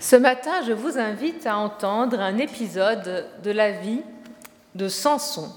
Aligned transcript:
Ce 0.00 0.16
matin, 0.16 0.62
je 0.66 0.72
vous 0.72 0.96
invite 0.96 1.46
à 1.46 1.58
entendre 1.58 2.20
un 2.20 2.38
épisode 2.38 3.26
de 3.42 3.50
la 3.50 3.70
vie 3.70 4.00
de 4.74 4.88
Samson. 4.88 5.52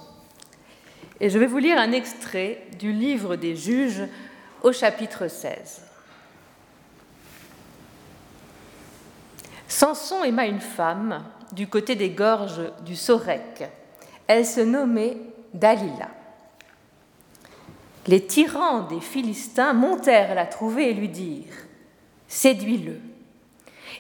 Et 1.22 1.30
je 1.30 1.40
vais 1.40 1.46
vous 1.46 1.60
lire 1.60 1.80
un 1.80 1.94
extrait 1.94 2.68
du 2.78 2.92
livre 2.92 3.38
des 3.38 3.56
juges 3.56 4.04
au 4.62 4.74
chapitre 4.74 5.30
16. 5.30 5.84
Samson 9.70 10.26
aima 10.26 10.46
une 10.46 10.60
femme 10.60 11.24
du 11.54 11.68
côté 11.68 11.96
des 11.96 12.10
gorges 12.10 12.70
du 12.86 12.98
Sorek. 12.98 13.70
Elle 14.28 14.46
se 14.46 14.60
nommait 14.60 15.20
Dalila. 15.54 16.10
Les 18.08 18.26
tyrans 18.28 18.82
des 18.82 19.00
Philistins 19.00 19.72
montèrent 19.72 20.36
la 20.36 20.46
trouver 20.46 20.90
et 20.90 20.94
lui 20.94 21.08
dirent 21.08 21.66
Séduis-le 22.28 23.13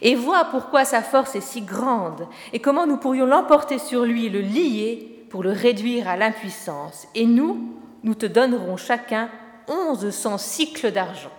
et 0.03 0.15
vois 0.15 0.45
pourquoi 0.45 0.83
sa 0.83 1.01
force 1.01 1.35
est 1.35 1.41
si 1.41 1.61
grande 1.61 2.27
et 2.51 2.59
comment 2.59 2.85
nous 2.85 2.97
pourrions 2.97 3.25
l'emporter 3.25 3.79
sur 3.79 4.03
lui 4.03 4.29
le 4.29 4.41
lier 4.41 5.25
pour 5.29 5.41
le 5.41 5.51
réduire 5.51 6.07
à 6.09 6.17
l'impuissance. 6.17 7.07
Et 7.15 7.25
nous, 7.25 7.73
nous 8.03 8.13
te 8.13 8.25
donnerons 8.25 8.77
chacun 8.77 9.29
onze 9.67 10.09
cents 10.11 10.37
cycles 10.37 10.91
d'argent. 10.91 11.31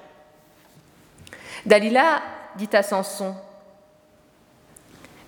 Dalila 1.66 2.22
dit 2.56 2.70
à 2.72 2.82
Samson, 2.82 3.34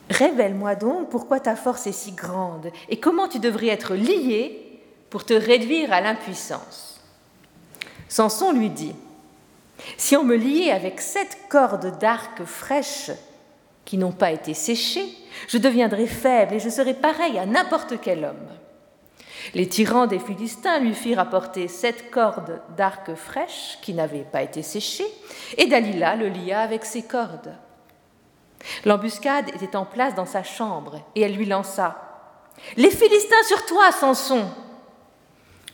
Révèle-moi 0.08 0.76
donc 0.76 1.10
pourquoi 1.10 1.40
ta 1.40 1.56
force 1.56 1.86
est 1.86 1.92
si 1.92 2.12
grande 2.12 2.70
et 2.88 3.00
comment 3.00 3.28
tu 3.28 3.38
devrais 3.38 3.68
être 3.68 3.94
lié 3.94 4.80
pour 5.10 5.24
te 5.24 5.34
réduire 5.34 5.92
à 5.92 6.00
l'impuissance. 6.00 7.00
Samson 8.08 8.52
lui 8.52 8.70
dit, 8.70 8.94
si 9.96 10.16
on 10.16 10.24
me 10.24 10.36
liait 10.36 10.70
avec 10.70 11.00
sept 11.00 11.38
cordes 11.48 11.98
d'arc 11.98 12.44
fraîches 12.44 13.10
qui 13.84 13.98
n'ont 13.98 14.12
pas 14.12 14.32
été 14.32 14.54
séchées, 14.54 15.08
je 15.48 15.58
deviendrais 15.58 16.06
faible 16.06 16.54
et 16.54 16.60
je 16.60 16.68
serais 16.68 16.94
pareil 16.94 17.38
à 17.38 17.46
n'importe 17.46 18.00
quel 18.00 18.24
homme. 18.24 18.48
Les 19.54 19.68
tyrans 19.68 20.06
des 20.06 20.18
Philistins 20.18 20.80
lui 20.80 20.94
firent 20.94 21.20
apporter 21.20 21.68
sept 21.68 22.10
cordes 22.10 22.60
d'arc 22.76 23.14
fraîches 23.14 23.78
qui 23.82 23.94
n'avaient 23.94 24.26
pas 24.30 24.42
été 24.42 24.62
séchées, 24.62 25.06
et 25.56 25.66
Dalila 25.66 26.16
le 26.16 26.28
lia 26.28 26.60
avec 26.60 26.84
ses 26.84 27.02
cordes. 27.02 27.54
L'embuscade 28.84 29.48
était 29.54 29.76
en 29.76 29.84
place 29.84 30.14
dans 30.14 30.26
sa 30.26 30.42
chambre, 30.42 31.00
et 31.14 31.20
elle 31.20 31.36
lui 31.36 31.46
lança 31.46 31.96
Les 32.76 32.90
Philistins 32.90 33.42
sur 33.46 33.64
toi, 33.66 33.92
Samson 33.92 34.46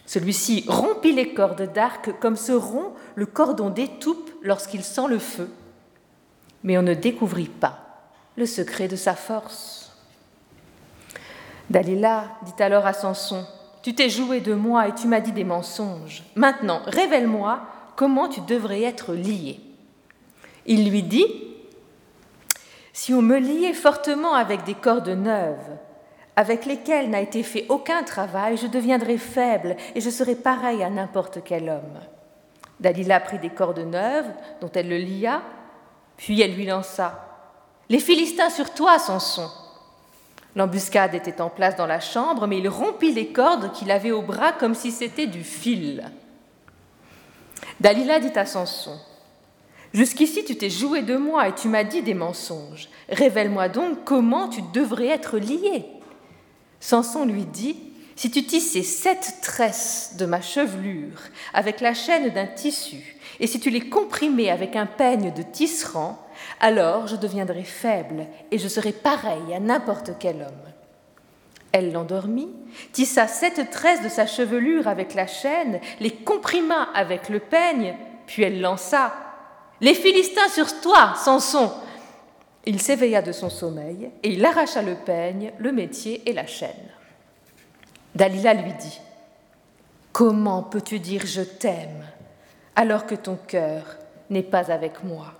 celui-ci 0.06 0.64
rompit 0.68 1.12
les 1.12 1.32
cordes 1.34 1.72
d'arc 1.72 2.18
comme 2.20 2.36
se 2.36 2.52
rompt 2.52 2.94
le 3.14 3.26
cordon 3.26 3.70
d'étoupe 3.70 4.30
lorsqu'il 4.42 4.82
sent 4.82 5.08
le 5.08 5.18
feu. 5.18 5.48
Mais 6.64 6.78
on 6.78 6.82
ne 6.82 6.94
découvrit 6.94 7.48
pas 7.48 7.78
le 8.36 8.46
secret 8.46 8.88
de 8.88 8.96
sa 8.96 9.14
force. 9.14 9.92
Dalila 11.70 12.24
dit 12.42 12.62
alors 12.62 12.86
à 12.86 12.92
Samson 12.92 13.46
Tu 13.82 13.94
t'es 13.94 14.10
joué 14.10 14.40
de 14.40 14.54
moi 14.54 14.88
et 14.88 14.94
tu 14.94 15.06
m'as 15.06 15.20
dit 15.20 15.32
des 15.32 15.44
mensonges. 15.44 16.24
Maintenant, 16.34 16.82
révèle-moi 16.86 17.62
comment 17.96 18.28
tu 18.28 18.40
devrais 18.42 18.82
être 18.82 19.14
lié. 19.14 19.60
Il 20.66 20.90
lui 20.90 21.02
dit 21.02 21.26
Si 22.92 23.14
on 23.14 23.22
me 23.22 23.38
liait 23.38 23.72
fortement 23.72 24.34
avec 24.34 24.64
des 24.64 24.74
cordes 24.74 25.08
neuves, 25.08 25.78
avec 26.36 26.64
lesquels 26.64 27.10
n'a 27.10 27.20
été 27.20 27.42
fait 27.42 27.66
aucun 27.68 28.02
travail, 28.02 28.56
je 28.56 28.66
deviendrai 28.66 29.18
faible 29.18 29.76
et 29.94 30.00
je 30.00 30.10
serai 30.10 30.34
pareil 30.34 30.82
à 30.82 30.90
n'importe 30.90 31.40
quel 31.44 31.68
homme. 31.68 32.00
Dalila 32.80 33.20
prit 33.20 33.38
des 33.38 33.50
cordes 33.50 33.78
neuves 33.78 34.30
dont 34.60 34.70
elle 34.74 34.88
le 34.88 34.96
lia, 34.96 35.42
puis 36.16 36.40
elle 36.40 36.54
lui 36.54 36.66
lança 36.66 37.20
Les 37.88 38.00
Philistins 38.00 38.50
sur 38.50 38.72
toi, 38.72 38.98
Samson 38.98 39.48
L'embuscade 40.54 41.14
était 41.14 41.40
en 41.40 41.48
place 41.48 41.76
dans 41.76 41.86
la 41.86 42.00
chambre, 42.00 42.46
mais 42.46 42.58
il 42.58 42.68
rompit 42.68 43.12
les 43.12 43.28
cordes 43.28 43.72
qu'il 43.72 43.90
avait 43.90 44.10
au 44.10 44.20
bras 44.20 44.52
comme 44.52 44.74
si 44.74 44.90
c'était 44.90 45.26
du 45.26 45.44
fil. 45.44 46.04
Dalila 47.80 48.20
dit 48.20 48.38
à 48.38 48.44
Samson 48.44 48.98
Jusqu'ici 49.94 50.44
tu 50.44 50.56
t'es 50.56 50.70
joué 50.70 51.02
de 51.02 51.16
moi 51.16 51.48
et 51.48 51.54
tu 51.54 51.68
m'as 51.68 51.84
dit 51.84 52.02
des 52.02 52.14
mensonges. 52.14 52.88
Révèle-moi 53.08 53.68
donc 53.68 54.04
comment 54.04 54.48
tu 54.48 54.62
devrais 54.72 55.08
être 55.08 55.38
lié. 55.38 55.84
Samson 56.82 57.24
lui 57.24 57.44
dit 57.44 57.76
Si 58.16 58.28
tu 58.32 58.42
tissais 58.42 58.82
sept 58.82 59.36
tresses 59.40 60.16
de 60.18 60.26
ma 60.26 60.42
chevelure 60.42 61.20
avec 61.54 61.80
la 61.80 61.94
chaîne 61.94 62.30
d'un 62.30 62.48
tissu, 62.48 63.16
et 63.38 63.46
si 63.46 63.60
tu 63.60 63.70
les 63.70 63.88
comprimais 63.88 64.50
avec 64.50 64.74
un 64.74 64.86
peigne 64.86 65.32
de 65.32 65.42
tisserand, 65.42 66.18
alors 66.58 67.06
je 67.06 67.14
deviendrais 67.14 67.62
faible 67.62 68.26
et 68.50 68.58
je 68.58 68.66
serais 68.66 68.92
pareil 68.92 69.54
à 69.54 69.60
n'importe 69.60 70.10
quel 70.18 70.42
homme. 70.42 70.72
Elle 71.70 71.92
l'endormit, 71.92 72.50
tissa 72.90 73.28
sept 73.28 73.70
tresses 73.70 74.02
de 74.02 74.08
sa 74.08 74.26
chevelure 74.26 74.88
avec 74.88 75.14
la 75.14 75.28
chaîne, 75.28 75.78
les 76.00 76.10
comprima 76.10 76.88
avec 76.94 77.28
le 77.28 77.38
peigne, 77.38 77.94
puis 78.26 78.42
elle 78.42 78.60
lança 78.60 79.14
Les 79.80 79.94
Philistins 79.94 80.48
sur 80.48 80.80
toi, 80.80 81.14
Samson 81.16 81.70
il 82.64 82.80
s'éveilla 82.80 83.22
de 83.22 83.32
son 83.32 83.50
sommeil 83.50 84.10
et 84.22 84.32
il 84.32 84.44
arracha 84.44 84.82
le 84.82 84.94
peigne, 84.94 85.52
le 85.58 85.72
métier 85.72 86.28
et 86.28 86.32
la 86.32 86.46
chaîne. 86.46 86.90
Dalila 88.14 88.54
lui 88.54 88.72
dit 88.74 89.00
Comment 90.12 90.62
peux-tu 90.62 90.98
dire 90.98 91.22
je 91.24 91.42
t'aime 91.42 92.04
alors 92.76 93.06
que 93.06 93.14
ton 93.14 93.36
cœur 93.46 93.96
n'est 94.30 94.42
pas 94.42 94.70
avec 94.70 95.02
moi? 95.02 95.32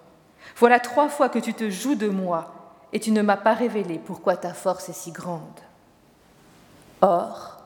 Voilà 0.56 0.81
trois 0.81 1.09
fois 1.09 1.28
que 1.28 1.38
tu 1.38 1.55
te 1.55 1.71
joues 1.71 1.94
de 1.94 2.09
moi 2.09 2.55
et 2.93 3.00
tu 3.00 3.10
ne 3.10 3.22
m'as 3.22 3.37
pas 3.37 3.54
révélé 3.54 3.99
pourquoi 3.99 4.37
ta 4.37 4.53
force 4.53 4.89
est 4.89 4.94
si 4.94 5.12
grande. 5.12 5.60
Or, 7.00 7.59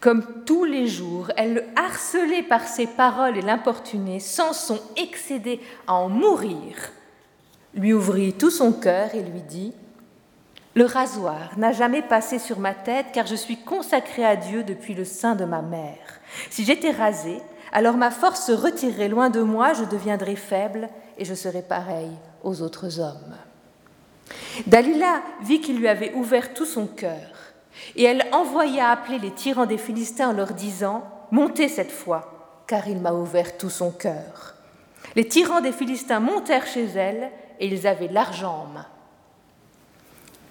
comme 0.00 0.44
tous 0.44 0.64
les 0.64 0.86
jours, 0.86 1.30
elle 1.36 1.54
le 1.54 1.64
harcelait 1.76 2.42
par 2.42 2.66
ses 2.66 2.86
paroles 2.86 3.36
et 3.36 3.42
l'importunait, 3.42 4.20
sans 4.20 4.52
son 4.52 4.78
excédé 4.96 5.60
à 5.86 5.94
en 5.94 6.08
mourir 6.08 6.74
lui 7.74 7.92
ouvrit 7.92 8.32
tout 8.32 8.50
son 8.50 8.72
cœur 8.72 9.14
et 9.14 9.22
lui 9.22 9.42
dit 9.42 9.72
Le 10.74 10.84
rasoir 10.84 11.58
n'a 11.58 11.72
jamais 11.72 12.02
passé 12.02 12.38
sur 12.38 12.58
ma 12.58 12.74
tête 12.74 13.06
car 13.12 13.26
je 13.26 13.34
suis 13.34 13.58
consacrée 13.58 14.24
à 14.24 14.36
Dieu 14.36 14.62
depuis 14.62 14.94
le 14.94 15.04
sein 15.04 15.34
de 15.34 15.44
ma 15.44 15.62
mère. 15.62 16.20
Si 16.50 16.64
j'étais 16.64 16.90
rasée, 16.90 17.40
alors 17.72 17.96
ma 17.96 18.10
force 18.10 18.46
se 18.46 18.52
retirerait 18.52 19.08
loin 19.08 19.30
de 19.30 19.42
moi, 19.42 19.72
je 19.74 19.84
deviendrais 19.84 20.36
faible 20.36 20.88
et 21.18 21.24
je 21.24 21.34
serais 21.34 21.62
pareil 21.62 22.10
aux 22.42 22.62
autres 22.62 23.00
hommes. 23.00 23.36
Dalila 24.66 25.22
vit 25.42 25.60
qu'il 25.60 25.78
lui 25.78 25.88
avait 25.88 26.14
ouvert 26.14 26.54
tout 26.54 26.66
son 26.66 26.86
cœur 26.86 27.52
et 27.96 28.04
elle 28.04 28.26
envoya 28.32 28.90
appeler 28.90 29.18
les 29.18 29.30
tyrans 29.30 29.66
des 29.66 29.78
Philistins 29.78 30.30
en 30.30 30.32
leur 30.32 30.52
disant 30.52 31.04
Montez 31.30 31.68
cette 31.68 31.92
fois, 31.92 32.62
car 32.66 32.88
il 32.88 33.00
m'a 33.00 33.12
ouvert 33.12 33.58
tout 33.58 33.70
son 33.70 33.90
cœur. 33.90 34.54
Les 35.14 35.26
tyrans 35.26 35.60
des 35.60 35.72
Philistins 35.72 36.20
montèrent 36.20 36.66
chez 36.66 36.84
elle 36.84 37.30
et 37.58 37.66
ils 37.66 37.86
avaient 37.86 38.08
l'argent 38.08 38.66
en 38.66 38.72
main. 38.72 38.86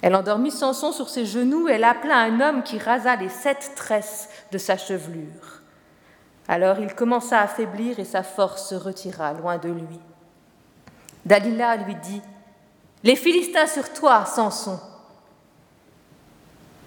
Elle 0.01 0.16
endormit 0.16 0.51
Samson 0.51 0.91
sur 0.91 1.09
ses 1.09 1.25
genoux, 1.25 1.68
et 1.68 1.73
elle 1.73 1.84
appela 1.84 2.18
un 2.18 2.40
homme 2.40 2.63
qui 2.63 2.78
rasa 2.78 3.16
les 3.16 3.29
sept 3.29 3.73
tresses 3.75 4.29
de 4.51 4.57
sa 4.57 4.78
chevelure. 4.78 5.62
Alors 6.47 6.79
il 6.79 6.94
commença 6.94 7.41
à 7.41 7.47
faiblir 7.47 8.00
et 8.00 8.06
sa 8.06 8.23
force 8.23 8.69
se 8.69 8.75
retira 8.75 9.34
loin 9.34 9.57
de 9.57 9.69
lui. 9.69 10.00
Dalila 11.25 11.75
lui 11.75 11.95
dit 11.95 12.22
Les 13.03 13.18
Philistins 13.18 13.68
sur 13.68 13.91
toi, 13.91 14.25
Samson. 14.25 14.79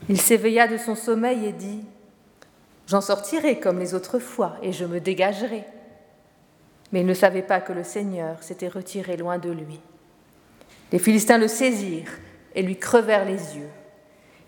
Il 0.09 0.19
s'éveilla 0.19 0.67
de 0.67 0.79
son 0.79 0.95
sommeil 0.95 1.45
et 1.45 1.53
dit 1.53 1.85
J'en 2.87 3.03
sortirai 3.03 3.61
comme 3.61 3.79
les 3.79 3.95
autres 3.95 4.19
fois 4.19 4.57
et 4.63 4.73
je 4.73 4.85
me 4.85 4.99
dégagerai. 4.99 5.65
Mais 6.93 7.03
il 7.03 7.07
ne 7.07 7.15
savait 7.15 7.43
pas 7.43 7.61
que 7.61 7.73
le 7.73 7.85
Seigneur 7.85 8.43
s'était 8.43 8.69
retiré 8.69 9.17
loin 9.17 9.39
de 9.39 9.51
lui. 9.51 9.79
Les 10.93 10.99
Philistins 10.99 11.39
le 11.39 11.49
saisirent 11.49 12.19
et 12.55 12.63
lui 12.63 12.77
crevèrent 12.77 13.25
les 13.25 13.57
yeux. 13.57 13.71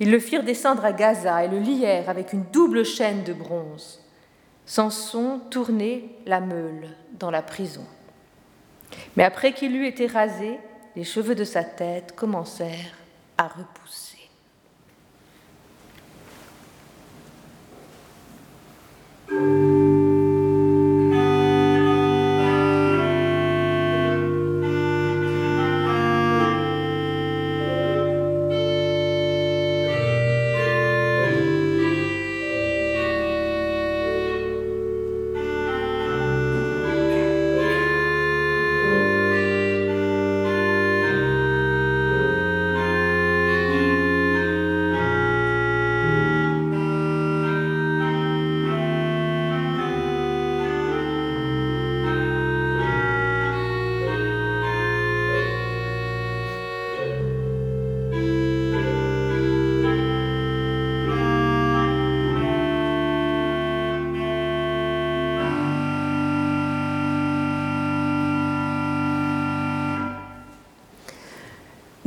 Ils 0.01 0.11
le 0.11 0.19
firent 0.19 0.43
descendre 0.43 0.85
à 0.85 0.93
Gaza 0.93 1.45
et 1.45 1.49
le 1.49 1.59
lièrent 1.59 2.09
avec 2.09 2.33
une 2.33 2.45
double 2.53 2.85
chaîne 2.85 3.23
de 3.23 3.33
bronze. 3.33 4.01
Samson 4.67 5.41
tournait 5.51 6.05
la 6.27 6.41
meule 6.41 6.89
dans 7.19 7.31
la 7.31 7.43
prison. 7.43 7.85
Mais 9.17 9.25
après 9.25 9.53
qu'il 9.53 9.77
eut 9.77 9.87
été 9.87 10.07
rasé, 10.07 10.59
les 10.97 11.05
cheveux 11.05 11.35
de 11.35 11.45
sa 11.45 11.65
tête 11.65 12.15
commencèrent 12.17 12.97
à 13.39 13.49
repousser. 13.49 14.12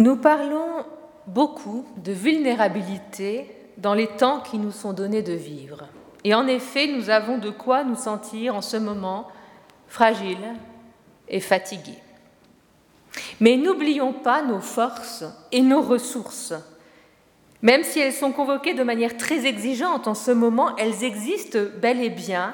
Nous 0.05 0.17
parlons 0.17 0.85
beaucoup 1.25 1.83
de 1.97 2.11
vulnérabilité 2.11 3.49
dans 3.77 3.95
les 3.95 4.05
temps 4.05 4.39
qui 4.39 4.59
nous 4.59 4.69
sont 4.69 4.93
donnés 4.93 5.23
de 5.23 5.33
vivre. 5.33 5.87
Et 6.23 6.35
en 6.35 6.45
effet, 6.45 6.85
nous 6.85 7.09
avons 7.09 7.39
de 7.39 7.49
quoi 7.49 7.83
nous 7.83 7.95
sentir 7.95 8.53
en 8.53 8.61
ce 8.61 8.77
moment 8.77 9.29
fragiles 9.87 10.53
et 11.27 11.39
fatigués. 11.39 11.97
Mais 13.39 13.57
n'oublions 13.57 14.13
pas 14.13 14.43
nos 14.43 14.59
forces 14.59 15.23
et 15.51 15.63
nos 15.63 15.81
ressources. 15.81 16.53
Même 17.63 17.81
si 17.81 17.99
elles 17.99 18.13
sont 18.13 18.31
convoquées 18.31 18.75
de 18.75 18.83
manière 18.83 19.17
très 19.17 19.47
exigeante 19.47 20.07
en 20.07 20.13
ce 20.13 20.29
moment, 20.29 20.75
elles 20.75 21.03
existent 21.03 21.57
bel 21.81 21.99
et 21.99 22.11
bien 22.11 22.53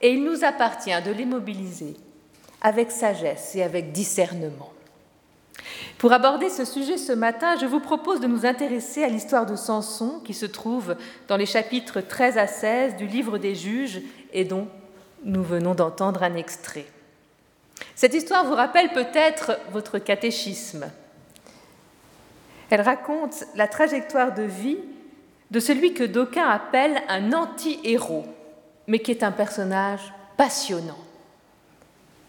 et 0.00 0.12
il 0.12 0.24
nous 0.24 0.42
appartient 0.42 1.02
de 1.02 1.12
les 1.12 1.26
mobiliser 1.26 1.98
avec 2.62 2.90
sagesse 2.90 3.54
et 3.56 3.62
avec 3.62 3.92
discernement. 3.92 4.72
Pour 5.98 6.12
aborder 6.12 6.48
ce 6.48 6.64
sujet 6.64 6.96
ce 6.96 7.12
matin, 7.12 7.56
je 7.60 7.66
vous 7.66 7.80
propose 7.80 8.20
de 8.20 8.28
nous 8.28 8.46
intéresser 8.46 9.02
à 9.02 9.08
l'histoire 9.08 9.46
de 9.46 9.56
Samson 9.56 10.20
qui 10.24 10.32
se 10.32 10.46
trouve 10.46 10.94
dans 11.26 11.36
les 11.36 11.44
chapitres 11.44 12.00
13 12.00 12.38
à 12.38 12.46
16 12.46 12.94
du 12.94 13.08
livre 13.08 13.36
des 13.36 13.56
juges 13.56 14.00
et 14.32 14.44
dont 14.44 14.68
nous 15.24 15.42
venons 15.42 15.74
d'entendre 15.74 16.22
un 16.22 16.36
extrait. 16.36 16.86
Cette 17.96 18.14
histoire 18.14 18.44
vous 18.44 18.54
rappelle 18.54 18.90
peut-être 18.90 19.58
votre 19.72 19.98
catéchisme. 19.98 20.88
Elle 22.70 22.82
raconte 22.82 23.44
la 23.56 23.66
trajectoire 23.66 24.34
de 24.34 24.44
vie 24.44 24.78
de 25.50 25.58
celui 25.58 25.94
que 25.94 26.04
d'aucuns 26.04 26.48
appellent 26.48 27.02
un 27.08 27.32
anti-héros, 27.32 28.26
mais 28.86 29.00
qui 29.00 29.10
est 29.10 29.24
un 29.24 29.32
personnage 29.32 30.12
passionnant. 30.36 30.98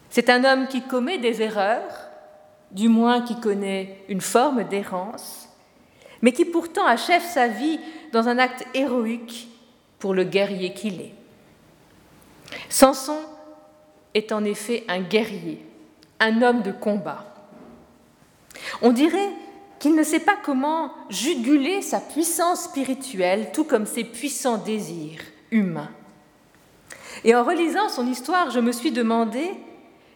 C'est 0.09 0.31
un 0.31 0.43
homme 0.43 0.67
qui 0.67 0.81
commet 0.81 1.19
des 1.19 1.43
erreurs, 1.43 2.08
du 2.71 2.87
moins 2.87 3.21
qui 3.21 3.39
connaît 3.39 4.03
une 4.09 4.21
forme 4.21 4.63
d'errance, 4.63 5.49
mais 6.21 6.31
qui 6.31 6.45
pourtant 6.45 6.85
achève 6.85 7.23
sa 7.23 7.47
vie 7.47 7.79
dans 8.11 8.27
un 8.27 8.37
acte 8.37 8.65
héroïque 8.73 9.49
pour 9.99 10.13
le 10.13 10.23
guerrier 10.23 10.73
qu'il 10.73 11.01
est. 11.01 11.13
Samson 12.69 13.19
est 14.13 14.31
en 14.31 14.43
effet 14.43 14.83
un 14.87 15.01
guerrier, 15.01 15.65
un 16.19 16.41
homme 16.41 16.61
de 16.61 16.71
combat. 16.71 17.25
On 18.81 18.91
dirait 18.91 19.29
qu'il 19.79 19.95
ne 19.95 20.03
sait 20.03 20.19
pas 20.19 20.37
comment 20.43 20.91
juguler 21.09 21.81
sa 21.81 21.99
puissance 21.99 22.63
spirituelle, 22.63 23.51
tout 23.53 23.63
comme 23.63 23.85
ses 23.85 24.03
puissants 24.03 24.57
désirs 24.57 25.21
humains. 25.51 25.91
Et 27.23 27.35
en 27.35 27.43
relisant 27.43 27.89
son 27.89 28.07
histoire, 28.07 28.49
je 28.51 28.59
me 28.59 28.71
suis 28.71 28.91
demandé 28.91 29.51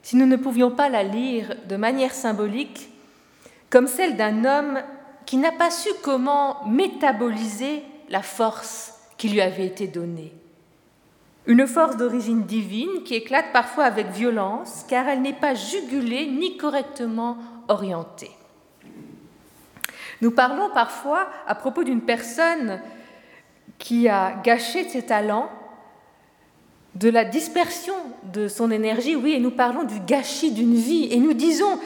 si 0.03 0.15
nous 0.17 0.27
ne 0.27 0.35
pouvions 0.35 0.69
pas 0.69 0.89
la 0.89 1.01
lire 1.01 1.55
de 1.67 1.75
manière 1.75 2.13
symbolique 2.13 2.89
comme 3.71 3.87
celle 3.87 4.17
d'un 4.17 4.45
homme 4.45 4.79
qui 5.25 5.37
n'a 5.37 5.51
pas 5.51 5.71
su 5.71 5.89
comment 6.03 6.63
métaboliser 6.67 7.81
la 8.09 8.21
force 8.21 8.93
qui 9.17 9.29
lui 9.29 9.41
avait 9.41 9.65
été 9.65 9.87
donnée. 9.87 10.33
Une 11.45 11.65
force 11.65 11.97
d'origine 11.97 12.43
divine 12.43 13.03
qui 13.03 13.15
éclate 13.15 13.51
parfois 13.51 13.85
avec 13.85 14.11
violence 14.11 14.85
car 14.87 15.07
elle 15.07 15.21
n'est 15.21 15.33
pas 15.33 15.55
jugulée 15.55 16.27
ni 16.27 16.57
correctement 16.57 17.37
orientée. 17.67 18.31
Nous 20.21 20.31
parlons 20.31 20.69
parfois 20.73 21.27
à 21.47 21.55
propos 21.55 21.83
d'une 21.83 22.01
personne 22.01 22.81
qui 23.77 24.07
a 24.07 24.39
gâché 24.43 24.87
ses 24.87 25.05
talents, 25.05 25.49
de 26.95 27.09
la 27.09 27.25
dispersion 27.25 27.95
de 28.31 28.47
son 28.47 28.71
énergie, 28.71 29.15
oui, 29.15 29.33
et 29.33 29.39
nous 29.39 29.51
parlons 29.51 29.83
du 29.83 29.99
gâchis 29.99 30.51
d'une 30.51 30.75
vie, 30.75 31.07
et 31.11 31.17
nous 31.17 31.33
disons, 31.33 31.79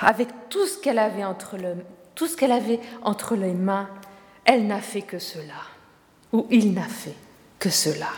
avec 0.00 0.28
tout 0.48 0.66
ce 0.66 0.78
qu'elle 0.78 0.98
avait 0.98 1.24
entre 1.24 1.56
tout 2.14 2.28
ce 2.28 2.36
qu'elle 2.36 2.52
avait 2.52 2.80
entre 3.02 3.34
les 3.34 3.54
mains, 3.54 3.88
elle 4.44 4.66
n'a 4.66 4.80
fait 4.80 5.02
que 5.02 5.18
cela 5.18 5.62
ou 6.32 6.46
il 6.50 6.72
n'a 6.72 6.86
fait 6.86 7.16
que 7.58 7.70
cela. 7.70 8.08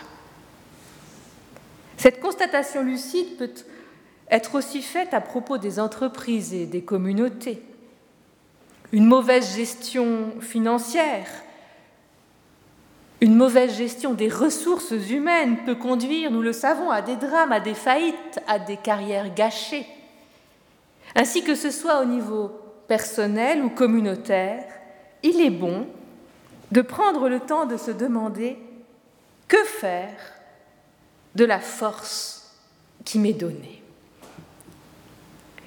Cette 1.97 2.19
constatation 2.19 2.83
lucide 2.83 3.37
peut 3.37 3.53
être 4.29 4.55
aussi 4.55 4.81
faite 4.81 5.13
à 5.13 5.21
propos 5.21 5.57
des 5.57 5.79
entreprises 5.79 6.53
et 6.53 6.65
des 6.65 6.83
communautés. 6.83 7.63
Une 8.91 9.05
mauvaise 9.05 9.55
gestion 9.55 10.39
financière, 10.41 11.27
une 13.19 13.35
mauvaise 13.35 13.75
gestion 13.75 14.13
des 14.13 14.29
ressources 14.29 14.93
humaines 15.09 15.57
peut 15.65 15.75
conduire, 15.75 16.29
nous 16.29 16.41
le 16.41 16.53
savons, 16.53 16.91
à 16.91 17.01
des 17.01 17.15
drames, 17.15 17.51
à 17.51 17.59
des 17.59 17.73
faillites, 17.73 18.39
à 18.47 18.59
des 18.59 18.77
carrières 18.77 19.33
gâchées. 19.33 19.87
Ainsi 21.15 21.43
que 21.43 21.55
ce 21.55 21.71
soit 21.71 22.01
au 22.01 22.05
niveau 22.05 22.51
personnel 22.87 23.63
ou 23.63 23.69
communautaire, 23.69 24.63
il 25.23 25.41
est 25.41 25.49
bon 25.49 25.87
de 26.71 26.81
prendre 26.81 27.27
le 27.27 27.39
temps 27.39 27.65
de 27.65 27.77
se 27.77 27.91
demander 27.91 28.57
que 29.47 29.63
faire 29.63 30.17
de 31.35 31.45
la 31.45 31.59
force 31.59 32.55
qui 33.03 33.19
m'est 33.19 33.33
donnée? 33.33 33.81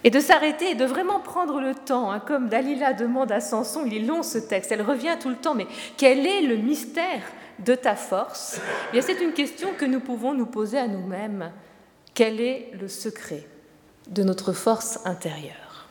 Et 0.02 0.10
de 0.10 0.20
s'arrêter 0.20 0.70
et 0.70 0.74
de 0.74 0.84
vraiment 0.84 1.20
prendre 1.20 1.60
le 1.60 1.74
temps, 1.74 2.10
hein, 2.10 2.20
comme 2.20 2.48
Dalila 2.48 2.94
demande 2.94 3.32
à 3.32 3.40
Samson, 3.40 3.84
il 3.84 3.94
est 3.94 4.06
long 4.06 4.22
ce 4.22 4.38
texte, 4.38 4.72
elle 4.72 4.82
revient 4.82 5.16
tout 5.20 5.28
le 5.28 5.36
temps, 5.36 5.54
mais 5.54 5.66
quel 5.96 6.26
est 6.26 6.42
le 6.42 6.56
mystère 6.56 7.22
de 7.64 7.74
ta 7.74 7.96
force 7.96 8.60
eh 8.92 9.02
C'est 9.02 9.20
une 9.20 9.32
question 9.32 9.72
que 9.74 9.84
nous 9.84 10.00
pouvons 10.00 10.34
nous 10.34 10.46
poser 10.46 10.78
à 10.78 10.88
nous-mêmes. 10.88 11.52
Quel 12.14 12.40
est 12.40 12.70
le 12.80 12.88
secret 12.88 13.46
de 14.08 14.22
notre 14.22 14.52
force 14.52 15.00
intérieure? 15.04 15.86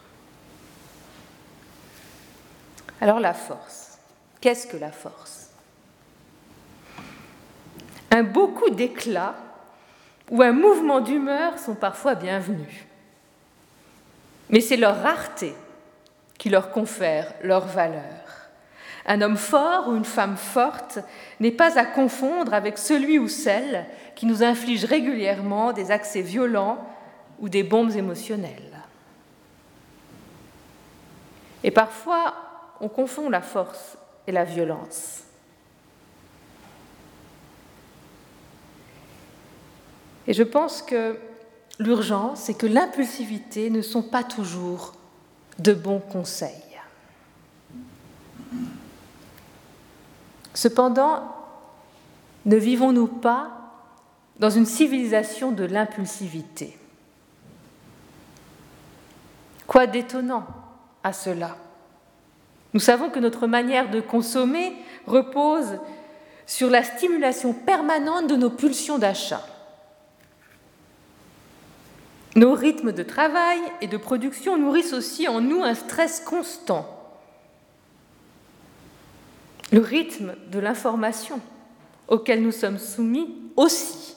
Alors 3.02 3.20
la 3.20 3.34
force, 3.34 3.98
qu'est-ce 4.42 4.68
que 4.68 4.78
la 4.78 4.92
force? 4.92 5.50
Un 8.12 8.24
beau 8.24 8.48
coup 8.48 8.70
d'éclat 8.70 9.36
ou 10.30 10.42
un 10.42 10.52
mouvement 10.52 11.00
d'humeur 11.00 11.58
sont 11.58 11.76
parfois 11.76 12.16
bienvenus. 12.16 12.86
Mais 14.50 14.62
c'est 14.62 14.78
leur 14.78 15.02
rareté 15.02 15.54
qui 16.38 16.50
leur 16.50 16.72
confère 16.72 17.34
leur 17.44 17.68
valeur. 17.68 18.19
Un 19.10 19.22
homme 19.22 19.38
fort 19.38 19.88
ou 19.88 19.96
une 19.96 20.06
femme 20.06 20.38
forte 20.38 21.00
n'est 21.40 21.52
pas 21.52 21.80
à 21.80 21.86
confondre 21.86 22.54
avec 22.54 22.78
celui 22.78 23.18
ou 23.18 23.28
celle 23.28 23.88
qui 24.16 24.28
nous 24.28 24.44
inflige 24.44 24.86
régulièrement 24.86 25.74
des 25.74 25.90
accès 25.90 26.22
violents 26.22 26.78
ou 27.40 27.50
des 27.50 27.64
bombes 27.64 27.96
émotionnelles. 27.96 28.84
Et 31.64 31.72
parfois, 31.72 32.36
on 32.82 32.88
confond 32.88 33.32
la 33.32 33.42
force 33.42 33.98
et 34.28 34.32
la 34.32 34.44
violence. 34.44 35.24
Et 40.28 40.34
je 40.34 40.44
pense 40.44 40.84
que 40.84 41.18
l'urgence 41.80 42.48
et 42.50 42.54
que 42.54 42.68
l'impulsivité 42.68 43.72
ne 43.72 43.82
sont 43.82 44.04
pas 44.04 44.24
toujours 44.24 44.94
de 45.58 45.74
bons 45.74 46.00
conseils. 46.00 46.69
Cependant, 50.54 51.36
ne 52.46 52.56
vivons-nous 52.56 53.08
pas 53.08 53.52
dans 54.40 54.50
une 54.50 54.66
civilisation 54.66 55.52
de 55.52 55.66
l'impulsivité? 55.66 56.78
Quoi 59.68 59.86
d'étonnant 59.88 60.46
à 61.04 61.14
cela? 61.14 61.58
Nous 62.74 62.80
savons 62.80 63.10
que 63.10 63.20
notre 63.20 63.48
manière 63.48 63.90
de 63.90 64.00
consommer 64.00 64.76
repose 65.06 65.80
sur 66.46 66.70
la 66.70 66.84
stimulation 66.84 67.54
permanente 67.54 68.28
de 68.28 68.36
nos 68.36 68.50
pulsions 68.50 68.98
d'achat. 68.98 69.46
Nos 72.36 72.54
rythmes 72.54 72.92
de 72.92 73.04
travail 73.04 73.60
et 73.82 73.88
de 73.88 73.98
production 73.98 74.58
nourrissent 74.58 74.94
aussi 74.94 75.28
en 75.28 75.42
nous 75.42 75.64
un 75.64 75.76
stress 75.76 76.20
constant. 76.20 76.99
Le 79.72 79.82
rythme 79.82 80.36
de 80.52 80.60
l'information 80.60 81.40
auquel 82.08 82.42
nous 82.42 82.52
sommes 82.52 82.80
soumis 82.80 83.30
aussi. 83.56 84.16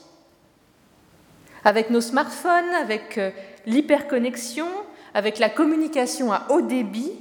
Avec 1.63 1.89
nos 1.89 2.01
smartphones, 2.01 2.73
avec 2.81 3.17
euh, 3.17 3.31
l'hyperconnexion, 3.65 4.67
avec 5.13 5.39
la 5.39 5.49
communication 5.49 6.33
à 6.33 6.47
haut 6.49 6.61
débit, 6.61 7.11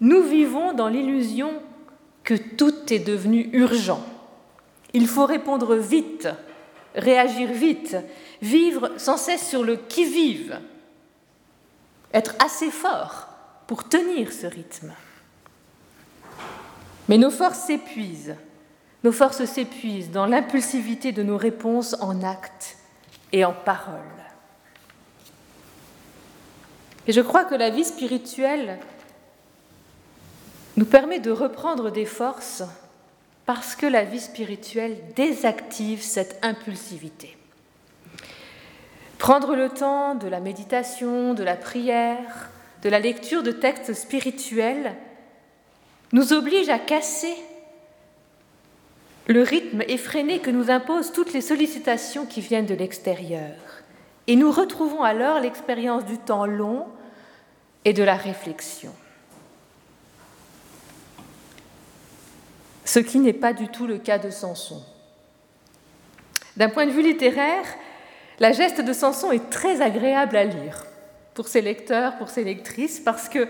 nous 0.00 0.22
vivons 0.22 0.72
dans 0.72 0.88
l'illusion 0.88 1.52
que 2.22 2.34
tout 2.34 2.92
est 2.92 3.00
devenu 3.00 3.50
urgent. 3.52 4.04
Il 4.94 5.08
faut 5.08 5.26
répondre 5.26 5.74
vite, 5.74 6.28
réagir 6.94 7.50
vite, 7.52 7.96
vivre 8.40 8.92
sans 8.96 9.16
cesse 9.16 9.46
sur 9.46 9.64
le 9.64 9.76
qui-vive, 9.76 10.58
être 12.14 12.34
assez 12.38 12.70
fort 12.70 13.28
pour 13.66 13.88
tenir 13.88 14.32
ce 14.32 14.46
rythme. 14.46 14.92
Mais 17.08 17.18
nos 17.18 17.30
forces 17.30 17.60
s'épuisent, 17.60 18.36
nos 19.02 19.12
forces 19.12 19.44
s'épuisent 19.44 20.10
dans 20.10 20.26
l'impulsivité 20.26 21.12
de 21.12 21.22
nos 21.22 21.38
réponses 21.38 21.96
en 22.00 22.22
actes 22.22 22.76
et 23.32 23.44
en 23.44 23.52
paroles. 23.52 23.98
Et 27.06 27.12
je 27.12 27.22
crois 27.22 27.44
que 27.44 27.54
la 27.54 27.70
vie 27.70 27.84
spirituelle 27.84 28.78
nous 30.76 30.84
permet 30.84 31.20
de 31.20 31.30
reprendre 31.30 31.90
des 31.90 32.04
forces 32.04 32.62
parce 33.46 33.74
que 33.74 33.86
la 33.86 34.04
vie 34.04 34.20
spirituelle 34.20 34.98
désactive 35.16 36.02
cette 36.02 36.38
impulsivité. 36.44 37.36
Prendre 39.16 39.56
le 39.56 39.70
temps 39.70 40.14
de 40.14 40.28
la 40.28 40.38
méditation, 40.38 41.32
de 41.32 41.42
la 41.42 41.56
prière, 41.56 42.50
de 42.82 42.90
la 42.90 43.00
lecture 43.00 43.42
de 43.42 43.50
textes 43.50 43.94
spirituels 43.94 44.94
nous 46.12 46.32
oblige 46.32 46.68
à 46.68 46.78
casser 46.78 47.34
le 49.26 49.42
rythme 49.42 49.82
effréné 49.88 50.38
que 50.38 50.50
nous 50.50 50.70
imposent 50.70 51.12
toutes 51.12 51.34
les 51.34 51.42
sollicitations 51.42 52.24
qui 52.24 52.40
viennent 52.40 52.66
de 52.66 52.74
l'extérieur. 52.74 53.54
Et 54.26 54.36
nous 54.36 54.50
retrouvons 54.50 55.02
alors 55.02 55.40
l'expérience 55.40 56.04
du 56.06 56.16
temps 56.18 56.46
long 56.46 56.86
et 57.84 57.92
de 57.92 58.02
la 58.02 58.16
réflexion. 58.16 58.94
Ce 62.86 62.98
qui 62.98 63.18
n'est 63.18 63.34
pas 63.34 63.52
du 63.52 63.68
tout 63.68 63.86
le 63.86 63.98
cas 63.98 64.18
de 64.18 64.30
Samson. 64.30 64.82
D'un 66.56 66.70
point 66.70 66.86
de 66.86 66.90
vue 66.90 67.02
littéraire, 67.02 67.64
la 68.40 68.52
geste 68.52 68.80
de 68.80 68.92
Samson 68.94 69.30
est 69.30 69.50
très 69.50 69.82
agréable 69.82 70.36
à 70.36 70.44
lire 70.44 70.86
pour 71.34 71.48
ses 71.48 71.60
lecteurs, 71.60 72.16
pour 72.16 72.30
ses 72.30 72.44
lectrices, 72.44 72.98
parce 72.98 73.28
qu'il 73.28 73.46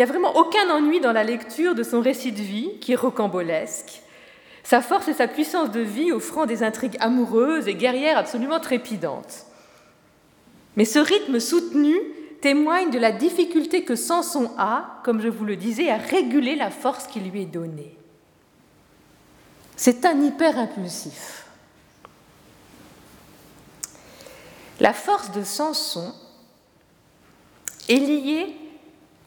n'y 0.00 0.04
a 0.04 0.06
vraiment 0.06 0.34
aucun 0.36 0.70
ennui 0.70 1.00
dans 1.00 1.12
la 1.12 1.24
lecture 1.24 1.74
de 1.74 1.82
son 1.82 2.00
récit 2.00 2.32
de 2.32 2.40
vie, 2.40 2.70
qui 2.80 2.92
est 2.92 2.96
rocambolesque. 2.96 4.00
Sa 4.62 4.80
force 4.80 5.08
et 5.08 5.12
sa 5.12 5.28
puissance 5.28 5.70
de 5.70 5.80
vie 5.80 6.10
offrant 6.10 6.46
des 6.46 6.62
intrigues 6.62 6.96
amoureuses 7.00 7.68
et 7.68 7.74
guerrières 7.74 8.16
absolument 8.16 8.60
trépidantes. 8.60 9.44
Mais 10.76 10.86
ce 10.86 10.98
rythme 10.98 11.38
soutenu 11.38 11.96
témoigne 12.40 12.90
de 12.90 12.98
la 12.98 13.12
difficulté 13.12 13.84
que 13.84 13.94
Samson 13.94 14.50
a, 14.56 15.02
comme 15.04 15.20
je 15.20 15.28
vous 15.28 15.44
le 15.44 15.56
disais, 15.56 15.90
à 15.90 15.98
réguler 15.98 16.56
la 16.56 16.70
force 16.70 17.06
qui 17.06 17.20
lui 17.20 17.42
est 17.42 17.46
donnée. 17.46 17.94
C'est 19.76 20.06
un 20.06 20.18
hyper 20.22 20.58
impulsif. 20.58 21.44
La 24.78 24.94
force 24.94 25.30
de 25.32 25.42
Samson 25.42 26.14
est 27.90 27.96
liée 27.96 28.56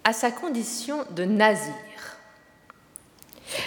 à 0.04 0.14
sa 0.14 0.32
condition 0.32 1.00
de 1.12 1.24
nazir. 1.26 1.74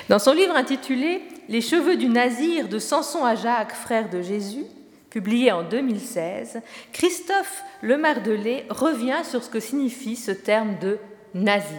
Dans 0.08 0.18
son 0.18 0.32
livre 0.32 0.54
intitulé 0.56 1.22
Les 1.48 1.60
cheveux 1.60 1.96
du 1.96 2.08
nazir 2.08 2.68
de 2.68 2.78
Samson 2.78 3.24
à 3.24 3.34
Jacques, 3.34 3.74
frère 3.74 4.10
de 4.10 4.20
Jésus, 4.20 4.64
publié 5.10 5.52
en 5.52 5.62
2016, 5.62 6.60
Christophe 6.92 7.62
Lemardelet 7.82 8.66
revient 8.68 9.22
sur 9.24 9.42
ce 9.42 9.50
que 9.50 9.60
signifie 9.60 10.16
ce 10.16 10.32
terme 10.32 10.78
de 10.80 10.98
nazir. 11.34 11.78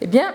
Eh 0.00 0.06
bien, 0.06 0.34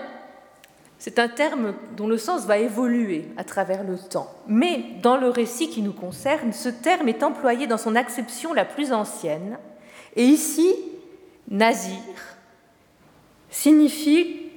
c'est 0.98 1.18
un 1.18 1.28
terme 1.28 1.74
dont 1.96 2.06
le 2.06 2.16
sens 2.16 2.46
va 2.46 2.58
évoluer 2.58 3.26
à 3.36 3.44
travers 3.44 3.84
le 3.84 3.98
temps. 3.98 4.32
Mais 4.46 4.84
dans 5.02 5.16
le 5.16 5.28
récit 5.28 5.68
qui 5.68 5.82
nous 5.82 5.92
concerne, 5.92 6.52
ce 6.52 6.68
terme 6.68 7.08
est 7.08 7.22
employé 7.22 7.66
dans 7.66 7.78
son 7.78 7.96
acception 7.96 8.52
la 8.52 8.64
plus 8.64 8.92
ancienne. 8.92 9.58
Et 10.16 10.24
ici, 10.24 10.74
nazir 11.48 11.98
signifie 13.52 14.50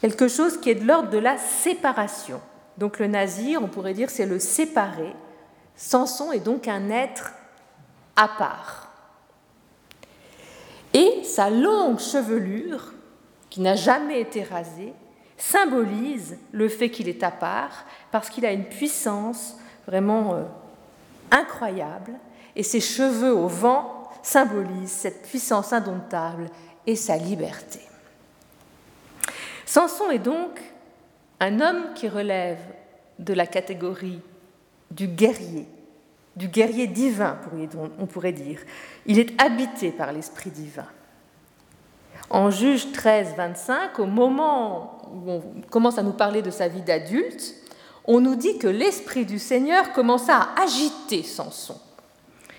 quelque 0.00 0.28
chose 0.28 0.60
qui 0.60 0.70
est 0.70 0.76
de 0.76 0.86
l'ordre 0.86 1.10
de 1.10 1.18
la 1.18 1.38
séparation. 1.38 2.40
Donc 2.78 2.98
le 2.98 3.08
nazir, 3.08 3.60
on 3.62 3.68
pourrait 3.68 3.94
dire, 3.94 4.10
c'est 4.10 4.26
le 4.26 4.38
séparé. 4.38 5.12
Samson 5.74 6.30
est 6.30 6.40
donc 6.40 6.68
un 6.68 6.90
être 6.90 7.32
à 8.14 8.28
part. 8.28 8.90
Et 10.94 11.24
sa 11.24 11.48
longue 11.50 11.98
chevelure, 11.98 12.92
qui 13.48 13.60
n'a 13.60 13.74
jamais 13.74 14.20
été 14.20 14.42
rasée, 14.42 14.92
symbolise 15.36 16.36
le 16.52 16.68
fait 16.68 16.90
qu'il 16.90 17.08
est 17.08 17.22
à 17.22 17.30
part 17.30 17.84
parce 18.10 18.30
qu'il 18.30 18.46
a 18.46 18.52
une 18.52 18.66
puissance 18.66 19.56
vraiment 19.86 20.34
euh, 20.34 20.42
incroyable 21.30 22.12
et 22.54 22.62
ses 22.62 22.80
cheveux 22.80 23.34
au 23.34 23.48
vent 23.48 24.10
symbolisent 24.22 24.92
cette 24.92 25.22
puissance 25.22 25.72
indomptable 25.72 26.48
et 26.86 26.94
sa 26.94 27.16
liberté. 27.16 27.80
Samson 29.72 30.10
est 30.10 30.18
donc 30.18 30.60
un 31.40 31.58
homme 31.58 31.94
qui 31.94 32.06
relève 32.06 32.58
de 33.18 33.32
la 33.32 33.46
catégorie 33.46 34.20
du 34.90 35.06
guerrier, 35.06 35.66
du 36.36 36.48
guerrier 36.48 36.86
divin, 36.86 37.38
on 37.98 38.04
pourrait 38.04 38.34
dire. 38.34 38.60
Il 39.06 39.18
est 39.18 39.40
habité 39.40 39.90
par 39.90 40.12
l'Esprit 40.12 40.50
divin. 40.50 40.84
En 42.28 42.50
Juge 42.50 42.92
13, 42.92 43.32
25, 43.34 43.98
au 43.98 44.04
moment 44.04 45.08
où 45.10 45.30
on 45.30 45.42
commence 45.70 45.96
à 45.96 46.02
nous 46.02 46.12
parler 46.12 46.42
de 46.42 46.50
sa 46.50 46.68
vie 46.68 46.82
d'adulte, 46.82 47.54
on 48.04 48.20
nous 48.20 48.36
dit 48.36 48.58
que 48.58 48.68
l'Esprit 48.68 49.24
du 49.24 49.38
Seigneur 49.38 49.94
commença 49.94 50.36
à 50.36 50.64
agiter 50.64 51.22
Samson. 51.22 51.80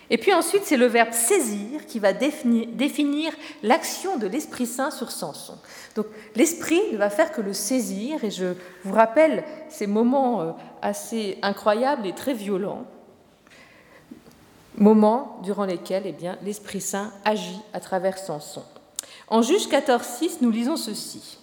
Et 0.10 0.17
puis 0.17 0.33
ensuite, 0.33 0.63
c'est 0.65 0.77
le 0.77 0.86
verbe 0.86 1.13
saisir 1.13 1.86
qui 1.86 2.00
va 2.00 2.13
définir, 2.13 3.33
l'action 3.63 4.17
de 4.17 4.27
l'Esprit 4.27 4.65
Saint 4.65 4.91
sur 4.91 5.12
Samson. 5.12 5.57
Donc 5.95 6.07
l'Esprit 6.36 6.81
ne 6.91 6.98
va 6.98 7.10
faire 7.10 7.31
que 7.31 7.41
le 7.41 7.53
saisir, 7.53 8.24
et 8.24 8.31
je 8.31 8.53
vous 8.83 8.93
rappelle 8.93 9.43
ces 9.69 9.88
moments 9.88 10.41
euh, 10.41 10.51
assez 10.81 11.38
incroyables 11.41 12.05
et 12.05 12.13
très 12.13 12.33
violents, 12.33 12.86
moments 14.77 15.39
durant 15.43 15.65
lesquels 15.65 16.03
eh 16.05 16.15
l'Esprit 16.43 16.81
Saint 16.81 17.12
agit 17.24 17.60
à 17.74 17.79
travers 17.79 18.17
Samson. 18.17 18.63
En 19.27 19.41
Juge 19.41 19.67
14, 19.69 20.03
6, 20.03 20.41
nous 20.41 20.51
lisons 20.51 20.77
ceci. 20.77 21.38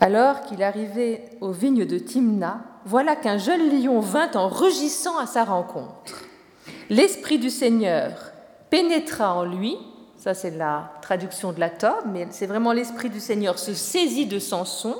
Alors 0.00 0.42
qu'il 0.42 0.62
arrivait 0.62 1.30
aux 1.40 1.52
vignes 1.52 1.84
de 1.84 1.98
Timna, 1.98 2.69
voilà 2.86 3.16
qu'un 3.16 3.38
jeune 3.38 3.68
lion 3.70 4.00
vint 4.00 4.30
en 4.34 4.48
rugissant 4.48 5.18
à 5.18 5.26
sa 5.26 5.44
rencontre. 5.44 6.24
L'Esprit 6.88 7.38
du 7.38 7.50
Seigneur 7.50 8.12
pénétra 8.70 9.34
en 9.34 9.44
lui, 9.44 9.76
ça 10.16 10.34
c'est 10.34 10.50
la 10.50 10.92
traduction 11.02 11.52
de 11.52 11.60
la 11.60 11.70
Torah, 11.70 12.02
mais 12.06 12.26
c'est 12.30 12.46
vraiment 12.46 12.72
l'Esprit 12.72 13.10
du 13.10 13.20
Seigneur 13.20 13.58
se 13.58 13.74
saisit 13.74 14.26
de 14.26 14.38
Samson, 14.38 14.96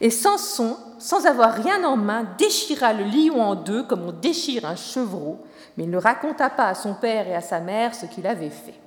et 0.00 0.10
Samson, 0.10 0.76
sans 0.98 1.26
avoir 1.26 1.52
rien 1.52 1.84
en 1.84 1.96
main, 1.96 2.26
déchira 2.38 2.92
le 2.94 3.04
lion 3.04 3.40
en 3.42 3.54
deux 3.54 3.82
comme 3.82 4.02
on 4.02 4.12
déchire 4.12 4.64
un 4.64 4.76
chevreau, 4.76 5.38
mais 5.76 5.84
il 5.84 5.90
ne 5.90 5.98
raconta 5.98 6.48
pas 6.48 6.68
à 6.68 6.74
son 6.74 6.94
père 6.94 7.28
et 7.28 7.34
à 7.34 7.42
sa 7.42 7.60
mère 7.60 7.94
ce 7.94 8.06
qu'il 8.06 8.26
avait 8.26 8.50
fait. 8.50 8.78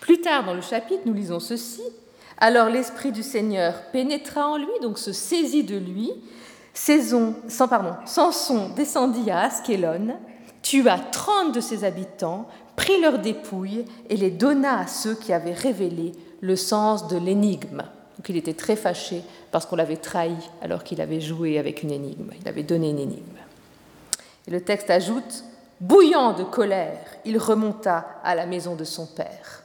Plus 0.00 0.20
tard 0.20 0.44
dans 0.44 0.54
le 0.54 0.62
chapitre, 0.62 1.02
nous 1.04 1.12
lisons 1.12 1.40
ceci. 1.40 1.82
Alors 2.38 2.68
l'Esprit 2.68 3.12
du 3.12 3.22
Seigneur 3.22 3.74
pénétra 3.92 4.48
en 4.48 4.56
lui, 4.56 4.66
donc 4.80 4.98
se 4.98 5.12
saisit 5.12 5.64
de 5.64 5.76
lui. 5.76 6.12
Saison, 6.76 7.34
sans, 7.48 7.68
Samson 8.04 8.68
descendit 8.76 9.30
à 9.30 9.40
Askelon, 9.40 10.18
tua 10.60 10.98
trente 10.98 11.54
de 11.54 11.60
ses 11.60 11.84
habitants, 11.84 12.46
prit 12.76 13.00
leurs 13.00 13.18
dépouilles 13.18 13.86
et 14.10 14.16
les 14.16 14.30
donna 14.30 14.80
à 14.80 14.86
ceux 14.86 15.14
qui 15.14 15.32
avaient 15.32 15.54
révélé 15.54 16.12
le 16.42 16.54
sens 16.54 17.08
de 17.08 17.16
l'énigme. 17.16 17.78
Donc 18.18 18.28
il 18.28 18.36
était 18.36 18.52
très 18.52 18.76
fâché 18.76 19.22
parce 19.50 19.64
qu'on 19.64 19.76
l'avait 19.76 19.96
trahi 19.96 20.36
alors 20.60 20.84
qu'il 20.84 21.00
avait 21.00 21.22
joué 21.22 21.58
avec 21.58 21.82
une 21.82 21.92
énigme. 21.92 22.30
Il 22.42 22.46
avait 22.46 22.62
donné 22.62 22.90
une 22.90 22.98
énigme. 22.98 23.38
Et 24.46 24.50
le 24.50 24.60
texte 24.60 24.90
ajoute 24.90 25.44
Bouillant 25.80 26.34
de 26.34 26.44
colère, 26.44 27.06
il 27.24 27.38
remonta 27.38 28.20
à 28.22 28.34
la 28.34 28.44
maison 28.44 28.76
de 28.76 28.84
son 28.84 29.06
père. 29.06 29.62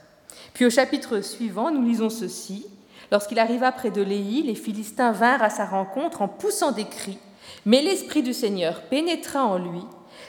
Puis 0.54 0.64
au 0.64 0.70
chapitre 0.70 1.20
suivant, 1.20 1.70
nous 1.70 1.82
lisons 1.82 2.10
ceci. 2.10 2.66
Lorsqu'il 3.12 3.38
arriva 3.38 3.70
près 3.72 3.90
de 3.90 4.00
Léhi, 4.00 4.42
les 4.42 4.54
Philistins 4.54 5.12
vinrent 5.12 5.42
à 5.42 5.50
sa 5.50 5.66
rencontre 5.66 6.22
en 6.22 6.28
poussant 6.28 6.72
des 6.72 6.86
cris. 6.86 7.18
Mais 7.66 7.82
l'Esprit 7.82 8.22
du 8.22 8.32
Seigneur 8.32 8.80
pénétra 8.84 9.44
en 9.44 9.58
lui. 9.58 9.82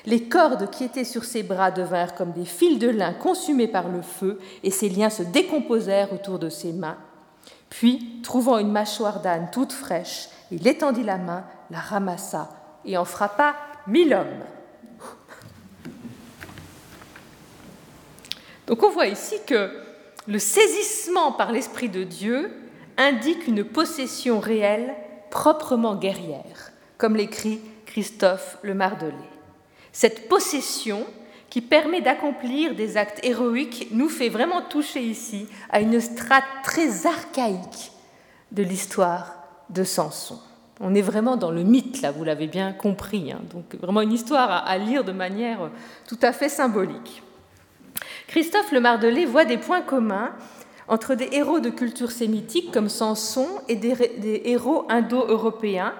Les 0.06 0.28
cordes 0.28 0.70
qui 0.70 0.84
étaient 0.84 1.06
sur 1.06 1.24
ses 1.24 1.44
bras 1.44 1.72
devinrent 1.72 2.14
comme 2.14 2.34
des 2.34 2.44
fils 2.44 2.80
de 2.80 2.90
lin 2.90 3.14
consumés 3.14 3.70
par 3.70 3.88
le 3.88 4.02
feu, 4.02 4.38
et 4.64 4.70
ses 4.70 4.90
liens 4.90 5.10
se 5.10 5.24
décomposèrent 5.24 6.12
autour 6.12 6.40
de 6.40 6.50
ses 6.50 6.74
mains. 6.74 6.98
Puis, 7.70 8.20
trouvant 8.22 8.58
une 8.58 8.74
mâchoire 8.74 9.22
d'âne 9.22 9.48
toute 9.50 9.72
fraîche, 9.72 10.28
il 10.52 10.68
étendit 10.68 11.04
la 11.04 11.18
main, 11.18 11.46
la 11.72 11.80
ramassa 11.80 12.50
et 12.84 12.98
en 12.98 13.06
frappa 13.06 13.56
mille 13.88 14.14
hommes. 14.14 14.44
Donc 18.68 18.84
on 18.84 18.90
voit 18.90 19.08
ici 19.08 19.36
que 19.48 19.72
le 20.28 20.40
saisissement 20.40 21.32
par 21.32 21.54
l'Esprit 21.54 21.88
de 21.88 22.04
Dieu 22.04 22.60
indique 22.98 23.48
une 23.48 23.64
possession 23.64 24.40
réelle 24.40 24.96
proprement 25.30 25.96
guerrière, 25.96 26.72
comme 26.98 27.16
l'écrit 27.16 27.60
Christophe 27.86 28.58
Le 28.62 28.74
Mardelet. 28.74 29.14
Cette 29.92 30.28
possession 30.28 31.06
qui 31.50 31.62
permet 31.62 32.02
d'accomplir 32.02 32.76
des 32.76 32.98
actes 32.98 33.20
héroïques 33.24 33.90
nous 33.92 34.10
fait 34.10 34.30
vraiment 34.30 34.62
toucher 34.62 35.02
ici 35.04 35.48
à 35.70 35.82
une 35.82 36.02
strate 36.02 36.44
très 36.64 37.06
archaïque 37.06 37.92
de 38.52 38.64
l'histoire 38.64 39.36
de 39.70 39.84
Samson. 39.84 40.40
On 40.80 40.96
est 40.96 41.02
vraiment 41.02 41.38
dans 41.38 41.52
le 41.52 41.62
mythe, 41.64 42.02
là, 42.02 42.12
vous 42.12 42.24
l'avez 42.24 42.48
bien 42.48 42.74
compris. 42.74 43.32
Hein. 43.32 43.42
donc 43.52 43.76
vraiment 43.76 44.02
une 44.02 44.12
histoire 44.12 44.68
à, 44.68 44.78
lire 44.78 45.04
de 45.04 45.12
manière 45.12 45.70
tout 46.08 46.18
à 46.24 46.32
fait 46.32 46.50
symbolique. 46.50 47.22
Christophe 48.28 48.72
Le 48.72 48.80
Mardelet 48.80 49.26
voit 49.26 49.46
des 49.46 49.58
points 49.58 49.82
communs 49.82 50.32
entre 50.88 51.16
des 51.16 51.30
héros 51.32 51.60
de 51.60 51.70
culture 51.70 52.12
sémitique 52.12 52.72
comme 52.72 52.90
Samson 52.90 53.48
et 53.70 53.76
des 53.76 54.42
héros 54.46 54.86
indo-européens, 54.90 55.94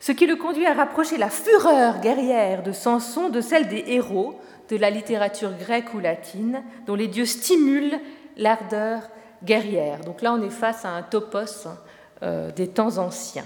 ce 0.00 0.12
qui 0.12 0.26
le 0.26 0.36
conduit 0.36 0.66
à 0.66 0.74
rapprocher 0.74 1.16
la 1.16 1.30
fureur 1.30 2.00
guerrière 2.00 2.62
de 2.62 2.72
Samson 2.72 3.28
de 3.28 3.40
celle 3.40 3.68
des 3.68 3.84
héros 3.86 4.38
de 4.68 4.76
la 4.76 4.90
littérature 4.90 5.52
grecque 5.58 5.94
ou 5.94 5.98
latine, 5.98 6.62
dont 6.86 6.94
les 6.94 7.08
dieux 7.08 7.26
stimulent 7.26 7.98
l'ardeur 8.36 9.02
guerrière. 9.42 10.00
Donc 10.00 10.22
là, 10.22 10.32
on 10.32 10.42
est 10.42 10.50
face 10.50 10.84
à 10.84 10.90
un 10.90 11.02
topos 11.02 11.68
euh, 12.22 12.50
des 12.52 12.68
temps 12.68 12.98
anciens. 12.98 13.44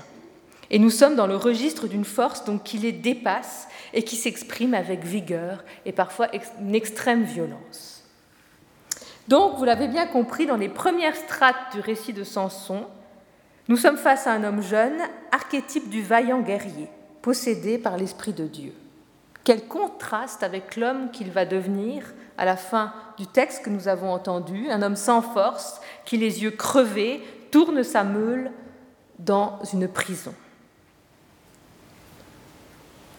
Et 0.70 0.78
nous 0.78 0.90
sommes 0.90 1.16
dans 1.16 1.26
le 1.26 1.36
registre 1.36 1.86
d'une 1.86 2.04
force 2.04 2.44
donc, 2.44 2.62
qui 2.62 2.78
les 2.78 2.92
dépasse 2.92 3.68
et 3.94 4.02
qui 4.02 4.16
s'exprime 4.16 4.74
avec 4.74 5.04
vigueur 5.04 5.64
et 5.86 5.92
parfois 5.92 6.28
une 6.60 6.74
extrême 6.74 7.22
violence. 7.22 7.97
Donc, 9.28 9.58
vous 9.58 9.64
l'avez 9.64 9.88
bien 9.88 10.06
compris, 10.06 10.46
dans 10.46 10.56
les 10.56 10.70
premières 10.70 11.14
strates 11.14 11.72
du 11.72 11.80
récit 11.80 12.14
de 12.14 12.24
Samson, 12.24 12.86
nous 13.68 13.76
sommes 13.76 13.98
face 13.98 14.26
à 14.26 14.32
un 14.32 14.42
homme 14.42 14.62
jeune, 14.62 14.98
archétype 15.30 15.90
du 15.90 16.02
vaillant 16.02 16.40
guerrier, 16.40 16.88
possédé 17.20 17.76
par 17.76 17.98
l'Esprit 17.98 18.32
de 18.32 18.46
Dieu. 18.46 18.72
Quel 19.44 19.68
contraste 19.68 20.42
avec 20.42 20.76
l'homme 20.76 21.10
qu'il 21.10 21.30
va 21.30 21.44
devenir 21.44 22.04
à 22.38 22.46
la 22.46 22.56
fin 22.56 22.94
du 23.18 23.26
texte 23.26 23.64
que 23.64 23.70
nous 23.70 23.88
avons 23.88 24.12
entendu, 24.12 24.70
un 24.70 24.80
homme 24.80 24.96
sans 24.96 25.20
force 25.20 25.80
qui, 26.06 26.16
les 26.16 26.42
yeux 26.42 26.50
crevés, 26.50 27.22
tourne 27.50 27.82
sa 27.82 28.04
meule 28.04 28.50
dans 29.18 29.58
une 29.72 29.88
prison. 29.88 30.34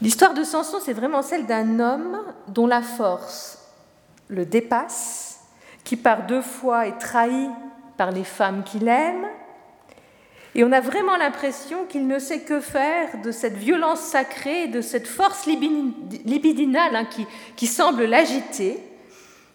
L'histoire 0.01 0.33
de 0.33 0.43
Samson, 0.43 0.77
c'est 0.81 0.93
vraiment 0.93 1.21
celle 1.21 1.45
d'un 1.45 1.79
homme 1.79 2.23
dont 2.47 2.67
la 2.67 2.81
force 2.81 3.59
le 4.29 4.45
dépasse, 4.45 5.28
qui 5.89 5.97
par 5.97 6.27
deux 6.27 6.43
fois 6.43 6.85
est 6.85 6.99
trahi 6.99 7.49
par 7.97 8.11
les 8.11 8.23
femmes 8.23 8.63
qu'il 8.63 8.87
aime, 8.87 9.25
et 10.53 10.63
on 10.63 10.71
a 10.71 10.81
vraiment 10.81 11.17
l'impression 11.17 11.87
qu'il 11.87 12.05
ne 12.05 12.19
sait 12.19 12.41
que 12.41 12.59
faire 12.59 13.19
de 13.23 13.31
cette 13.31 13.55
violence 13.55 13.99
sacrée, 13.99 14.67
de 14.67 14.81
cette 14.81 15.07
force 15.07 15.47
libidinale 15.47 16.95
hein, 16.95 17.05
qui, 17.05 17.25
qui 17.55 17.65
semble 17.65 18.05
l'agiter. 18.05 18.79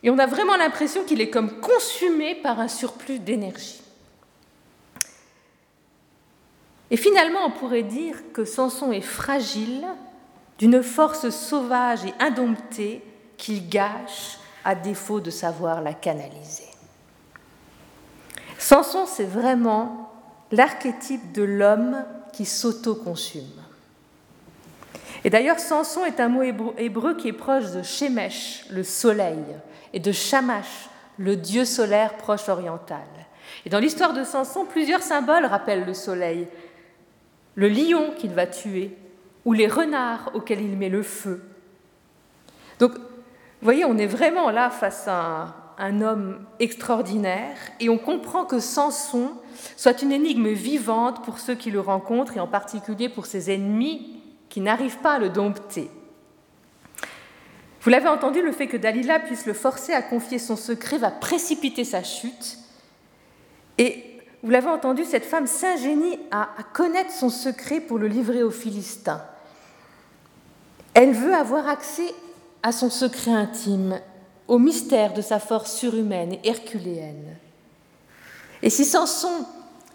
Et 0.03 0.11
on 0.11 0.19
a 0.19 0.27
vraiment 0.27 0.57
l'impression 0.57 1.05
qu'il 1.05 1.21
est 1.21 1.31
comme 1.31 1.61
consumé 1.61 2.35
par 2.35 2.59
un 2.59 2.67
surplus 2.67 3.21
d'énergie. 3.21 3.81
Et 6.91 6.97
finalement, 6.97 7.47
on 7.47 7.53
pourrait 7.53 7.85
dire 7.85 8.17
que 8.33 8.45
Samson 8.45 8.91
est 8.91 9.03
fragile 9.03 9.87
d'une 10.59 10.83
force 10.83 11.31
sauvage 11.31 12.05
et 12.05 12.15
indomptée 12.19 13.05
qu'il 13.37 13.69
gâche 13.69 14.39
à 14.65 14.75
défaut 14.75 15.21
de 15.21 15.31
savoir 15.31 15.83
la 15.83 15.93
canaliser. 15.93 16.69
Samson, 18.59 19.07
c'est 19.07 19.25
vraiment 19.25 20.11
l'archétype 20.51 21.33
de 21.33 21.43
l'homme 21.43 22.05
qui 22.33 22.47
s'auto-consume. 22.47 23.43
Et 25.23 25.31
d'ailleurs, 25.31 25.59
Samson 25.59 26.05
est 26.05 26.21
un 26.21 26.29
mot 26.29 26.43
hébreu 26.43 27.17
qui 27.17 27.29
est 27.29 27.33
proche 27.33 27.71
de 27.73 27.83
Shemesh, 27.83 28.67
le 28.71 28.83
soleil, 28.83 29.45
et 29.93 30.01
de 30.01 30.13
Shamash, 30.13 30.89
le 31.19 31.37
dieu 31.37 31.65
solaire 31.65 32.17
proche 32.17 32.49
oriental. 32.49 33.07
Et 33.65 33.71
dans 33.71 33.79
l'histoire 33.79 34.13
de 34.13 34.25
Samson, 34.25 34.67
plusieurs 34.67 35.03
symboles 35.03 35.47
rappellent 35.47 35.87
le 35.87 35.95
soleil. 35.95 36.49
Le 37.55 37.69
lion 37.69 38.13
qu'il 38.19 38.33
va 38.33 38.47
tuer, 38.47 38.97
ou 39.45 39.53
les 39.53 39.69
renards 39.69 40.31
auxquels 40.35 40.61
il 40.61 40.77
met 40.77 40.89
le 40.89 41.03
feu. 41.03 41.43
Donc, 42.79 42.93
vous 43.65 43.69
voyez, 43.69 43.87
on 43.87 43.97
est 43.97 44.07
vraiment 44.07 44.51
là 44.51 44.69
face 44.69 45.09
à 45.09 45.55
un 45.79 46.03
homme 46.03 46.45
extraordinaire 46.61 47.57
et 47.81 47.89
on 47.89 47.97
comprend 47.97 48.45
que 48.45 48.59
Samson 48.59 49.31
soit 49.79 50.03
une 50.03 50.13
énigme 50.13 50.51
vivante 50.51 51.25
pour 51.25 51.39
ceux 51.39 51.55
qui 51.55 51.71
le 51.71 51.81
rencontrent 51.81 52.37
et 52.37 52.41
en 52.41 52.47
particulier 52.47 53.09
pour 53.09 53.25
ses 53.25 53.51
ennemis 53.51 54.21
qui 54.51 54.61
n'arrivent 54.61 54.99
pas 54.99 55.15
à 55.15 55.19
le 55.19 55.31
dompter. 55.31 55.91
Vous 57.81 57.89
l'avez 57.89 58.09
entendu, 58.09 58.43
le 58.43 58.53
fait 58.53 58.67
que 58.67 58.77
Dalila 58.77 59.19
puisse 59.19 59.47
le 59.47 59.55
forcer 59.55 59.95
à 59.95 60.03
confier 60.03 60.39
son 60.39 60.57
secret 60.57 60.99
va 60.99 61.11
précipiter 61.11 61.85
sa 61.85 62.03
chute. 62.03 62.59
Et 63.79 64.19
vous 64.43 64.51
l'avez 64.51 64.69
entendu, 64.69 65.07
cette 65.07 65.25
femme 65.25 65.47
s'ingénie 65.47 66.19
à, 66.31 66.51
à 66.59 66.65
connaître 66.75 67.13
son 67.13 67.31
secret 67.31 67.81
pour 67.81 67.97
le 67.97 68.09
livrer 68.09 68.43
aux 68.43 68.51
Philistins. 68.51 69.23
Elle 70.93 71.13
veut 71.13 71.35
avoir 71.35 71.67
accès 71.67 72.13
à 72.65 72.73
son 72.73 72.89
secret 72.89 73.31
intime 73.31 74.01
au 74.49 74.59
mystère 74.59 75.13
de 75.13 75.21
sa 75.21 75.39
force 75.39 75.77
surhumaine 75.77 76.33
et 76.33 76.49
herculéenne. 76.49 77.37
Et 78.63 78.71
si 78.71 78.87
Samson 78.87 79.45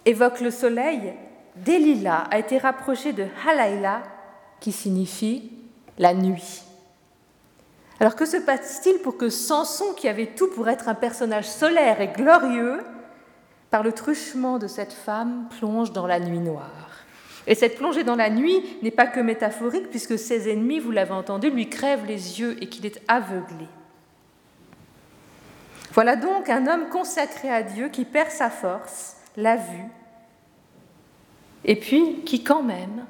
évoque 0.05 0.39
le 0.39 0.51
soleil, 0.51 1.13
Delilah 1.55 2.25
a 2.29 2.37
été 2.37 2.59
rapproché 2.59 3.11
de 3.11 3.25
Halayla, 3.45 4.03
qui 4.59 4.71
signifie 4.71 5.51
la 5.97 6.13
nuit. 6.13 6.61
Alors 7.99 8.15
que 8.15 8.25
se 8.25 8.37
passe-t-il 8.37 8.99
pour 8.99 9.17
que 9.17 9.29
Samson, 9.29 9.93
qui 9.97 10.07
avait 10.07 10.35
tout 10.35 10.49
pour 10.49 10.69
être 10.69 10.89
un 10.89 10.95
personnage 10.95 11.49
solaire 11.49 11.99
et 12.01 12.09
glorieux, 12.09 12.81
par 13.71 13.81
le 13.81 13.93
truchement 13.93 14.59
de 14.59 14.67
cette 14.67 14.93
femme, 14.93 15.49
plonge 15.57 15.91
dans 15.91 16.05
la 16.05 16.19
nuit 16.19 16.39
noire? 16.39 16.88
Et 17.47 17.55
cette 17.55 17.77
plongée 17.77 18.03
dans 18.03 18.15
la 18.15 18.29
nuit 18.29 18.63
n'est 18.81 18.91
pas 18.91 19.07
que 19.07 19.19
métaphorique, 19.19 19.89
puisque 19.89 20.19
ses 20.19 20.51
ennemis, 20.51 20.79
vous 20.79 20.91
l'avez 20.91 21.13
entendu, 21.13 21.49
lui 21.49 21.69
crèvent 21.69 22.05
les 22.05 22.39
yeux 22.39 22.61
et 22.61 22.67
qu'il 22.67 22.85
est 22.85 23.01
aveuglé. 23.07 23.67
Voilà 25.93 26.15
donc 26.15 26.49
un 26.49 26.67
homme 26.67 26.89
consacré 26.89 27.49
à 27.49 27.63
Dieu 27.63 27.89
qui 27.89 28.05
perd 28.05 28.29
sa 28.29 28.49
force, 28.49 29.17
la 29.35 29.55
vue, 29.55 29.89
et 31.65 31.75
puis 31.75 32.21
qui 32.25 32.43
quand 32.43 32.63
même, 32.63 33.05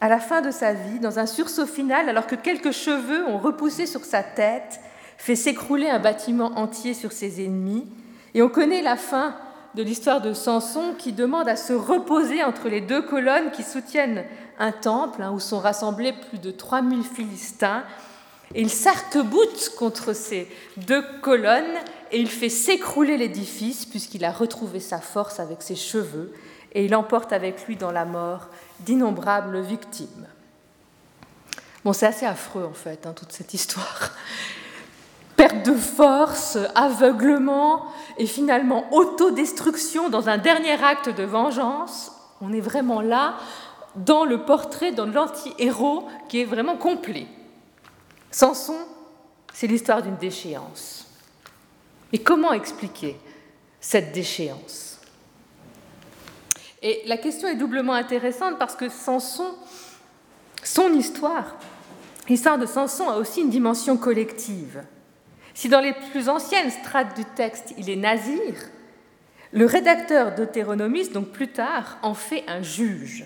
à 0.00 0.08
la 0.08 0.18
fin 0.18 0.42
de 0.42 0.50
sa 0.50 0.72
vie, 0.72 0.98
dans 0.98 1.18
un 1.18 1.26
sursaut 1.26 1.66
final, 1.66 2.08
alors 2.08 2.26
que 2.26 2.34
quelques 2.34 2.72
cheveux 2.72 3.26
ont 3.26 3.38
repoussé 3.38 3.86
sur 3.86 4.04
sa 4.04 4.22
tête, 4.22 4.80
fait 5.16 5.36
s'écrouler 5.36 5.88
un 5.88 5.98
bâtiment 5.98 6.58
entier 6.58 6.92
sur 6.92 7.12
ses 7.12 7.44
ennemis, 7.44 7.86
et 8.34 8.42
on 8.42 8.48
connaît 8.48 8.82
la 8.82 8.96
fin 8.96 9.36
de 9.76 9.82
l'histoire 9.82 10.22
de 10.22 10.32
Samson 10.32 10.94
qui 10.96 11.12
demande 11.12 11.48
à 11.48 11.54
se 11.56 11.74
reposer 11.74 12.42
entre 12.42 12.70
les 12.70 12.80
deux 12.80 13.02
colonnes 13.02 13.50
qui 13.50 13.62
soutiennent 13.62 14.24
un 14.58 14.72
temple 14.72 15.20
hein, 15.20 15.32
où 15.32 15.38
sont 15.38 15.58
rassemblés 15.58 16.14
plus 16.14 16.38
de 16.38 16.50
3000 16.50 17.04
Philistins. 17.04 17.84
Et 18.54 18.62
il 18.62 18.70
s'arc-boute 18.70 19.72
contre 19.78 20.14
ces 20.14 20.48
deux 20.78 21.04
colonnes 21.20 21.76
et 22.10 22.18
il 22.18 22.30
fait 22.30 22.48
s'écrouler 22.48 23.18
l'édifice 23.18 23.84
puisqu'il 23.84 24.24
a 24.24 24.32
retrouvé 24.32 24.80
sa 24.80 24.98
force 24.98 25.40
avec 25.40 25.62
ses 25.62 25.76
cheveux 25.76 26.32
et 26.72 26.86
il 26.86 26.94
emporte 26.94 27.34
avec 27.34 27.66
lui 27.66 27.76
dans 27.76 27.92
la 27.92 28.06
mort 28.06 28.48
d'innombrables 28.80 29.60
victimes. 29.60 30.26
Bon, 31.84 31.92
c'est 31.92 32.06
assez 32.06 32.24
affreux 32.24 32.64
en 32.64 32.72
fait, 32.72 33.06
hein, 33.06 33.12
toute 33.14 33.32
cette 33.32 33.52
histoire. 33.52 34.10
Perte 35.46 35.64
de 35.64 35.74
force, 35.74 36.58
aveuglement 36.74 37.86
et 38.18 38.26
finalement 38.26 38.92
autodestruction 38.92 40.08
dans 40.08 40.28
un 40.28 40.38
dernier 40.38 40.72
acte 40.82 41.08
de 41.08 41.22
vengeance. 41.22 42.10
On 42.40 42.52
est 42.52 42.60
vraiment 42.60 43.00
là 43.00 43.36
dans 43.94 44.24
le 44.24 44.44
portrait, 44.44 44.90
dans 44.90 45.06
l'anti-héros 45.06 46.08
qui 46.28 46.40
est 46.40 46.44
vraiment 46.44 46.76
complet. 46.76 47.28
Samson, 48.32 48.74
c'est 49.52 49.68
l'histoire 49.68 50.02
d'une 50.02 50.16
déchéance. 50.16 51.06
Et 52.12 52.18
comment 52.18 52.52
expliquer 52.52 53.16
cette 53.80 54.10
déchéance? 54.10 54.98
Et 56.82 57.02
la 57.06 57.18
question 57.18 57.46
est 57.46 57.54
doublement 57.54 57.92
intéressante 57.92 58.58
parce 58.58 58.74
que 58.74 58.88
Samson, 58.88 59.54
son 60.64 60.92
histoire, 60.92 61.54
l'histoire 62.28 62.58
de 62.58 62.66
Samson 62.66 63.08
a 63.08 63.18
aussi 63.18 63.42
une 63.42 63.50
dimension 63.50 63.96
collective. 63.96 64.82
Si 65.56 65.70
dans 65.70 65.80
les 65.80 65.94
plus 66.12 66.28
anciennes 66.28 66.70
strates 66.70 67.16
du 67.16 67.24
texte 67.24 67.72
il 67.78 67.88
est 67.88 67.96
nazir, 67.96 68.52
le 69.52 69.64
rédacteur 69.64 70.34
d'Eutéronomisme, 70.34 71.14
donc 71.14 71.28
plus 71.28 71.48
tard, 71.48 71.96
en 72.02 72.12
fait 72.12 72.44
un 72.46 72.60
juge. 72.60 73.24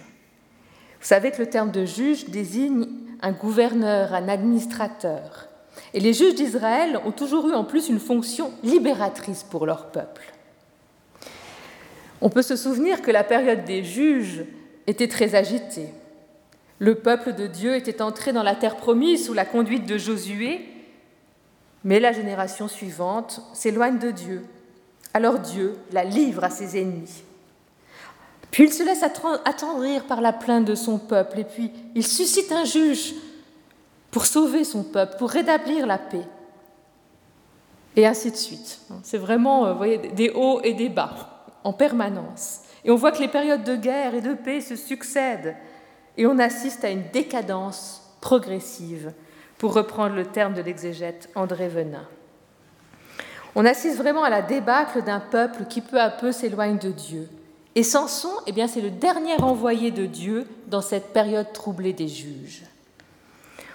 Vous 1.00 1.06
savez 1.06 1.32
que 1.32 1.38
le 1.38 1.50
terme 1.50 1.72
de 1.72 1.84
juge 1.84 2.26
désigne 2.26 2.86
un 3.20 3.32
gouverneur, 3.32 4.14
un 4.14 4.28
administrateur. 4.28 5.48
Et 5.92 5.98
les 5.98 6.12
juges 6.12 6.36
d'Israël 6.36 7.00
ont 7.04 7.10
toujours 7.10 7.48
eu 7.48 7.52
en 7.52 7.64
plus 7.64 7.88
une 7.88 7.98
fonction 7.98 8.52
libératrice 8.62 9.42
pour 9.42 9.66
leur 9.66 9.90
peuple. 9.90 10.32
On 12.20 12.30
peut 12.30 12.42
se 12.42 12.54
souvenir 12.54 13.02
que 13.02 13.10
la 13.10 13.24
période 13.24 13.64
des 13.64 13.82
juges 13.82 14.44
était 14.86 15.08
très 15.08 15.34
agitée. 15.34 15.88
Le 16.78 16.94
peuple 16.94 17.32
de 17.32 17.48
Dieu 17.48 17.74
était 17.74 18.02
entré 18.02 18.32
dans 18.32 18.44
la 18.44 18.54
terre 18.54 18.76
promise 18.76 19.26
sous 19.26 19.34
la 19.34 19.44
conduite 19.44 19.84
de 19.84 19.98
Josué, 19.98 20.69
mais 21.84 22.00
la 22.00 22.12
génération 22.12 22.68
suivante 22.68 23.42
s'éloigne 23.52 23.98
de 23.98 24.10
Dieu. 24.10 24.44
Alors 25.14 25.38
Dieu 25.38 25.76
la 25.92 26.04
livre 26.04 26.44
à 26.44 26.50
ses 26.50 26.80
ennemis. 26.80 27.22
Puis 28.50 28.64
il 28.64 28.72
se 28.72 28.82
laisse 28.82 29.02
attendrir 29.02 30.04
par 30.04 30.20
la 30.20 30.32
plainte 30.32 30.64
de 30.64 30.74
son 30.74 30.98
peuple, 30.98 31.40
et 31.40 31.44
puis 31.44 31.70
il 31.94 32.06
suscite 32.06 32.50
un 32.52 32.64
juge 32.64 33.14
pour 34.10 34.26
sauver 34.26 34.64
son 34.64 34.82
peuple, 34.82 35.16
pour 35.18 35.30
rétablir 35.30 35.86
la 35.86 35.98
paix. 35.98 36.26
Et 37.96 38.06
ainsi 38.06 38.30
de 38.30 38.36
suite. 38.36 38.80
C'est 39.02 39.18
vraiment 39.18 39.70
vous 39.70 39.78
voyez, 39.78 39.98
des 39.98 40.30
hauts 40.30 40.60
et 40.62 40.74
des 40.74 40.88
bas 40.88 41.44
en 41.62 41.72
permanence. 41.72 42.60
Et 42.84 42.90
on 42.90 42.96
voit 42.96 43.12
que 43.12 43.20
les 43.20 43.28
périodes 43.28 43.64
de 43.64 43.76
guerre 43.76 44.14
et 44.14 44.20
de 44.20 44.34
paix 44.34 44.60
se 44.60 44.76
succèdent, 44.76 45.56
et 46.16 46.26
on 46.26 46.38
assiste 46.38 46.84
à 46.84 46.90
une 46.90 47.04
décadence 47.12 48.02
progressive, 48.20 49.12
pour 49.60 49.74
reprendre 49.74 50.16
le 50.16 50.24
terme 50.24 50.54
de 50.54 50.62
l'exégète 50.62 51.28
André 51.34 51.68
Venin. 51.68 52.08
On 53.54 53.66
assiste 53.66 53.98
vraiment 53.98 54.24
à 54.24 54.30
la 54.30 54.40
débâcle 54.40 55.02
d'un 55.02 55.20
peuple 55.20 55.66
qui 55.68 55.82
peu 55.82 56.00
à 56.00 56.08
peu 56.08 56.32
s'éloigne 56.32 56.78
de 56.78 56.90
Dieu. 56.90 57.28
Et 57.74 57.82
Samson, 57.82 58.32
eh 58.46 58.52
bien, 58.52 58.66
c'est 58.66 58.80
le 58.80 58.90
dernier 58.90 59.36
envoyé 59.42 59.90
de 59.90 60.06
Dieu 60.06 60.46
dans 60.68 60.80
cette 60.80 61.12
période 61.12 61.52
troublée 61.52 61.92
des 61.92 62.08
juges. 62.08 62.62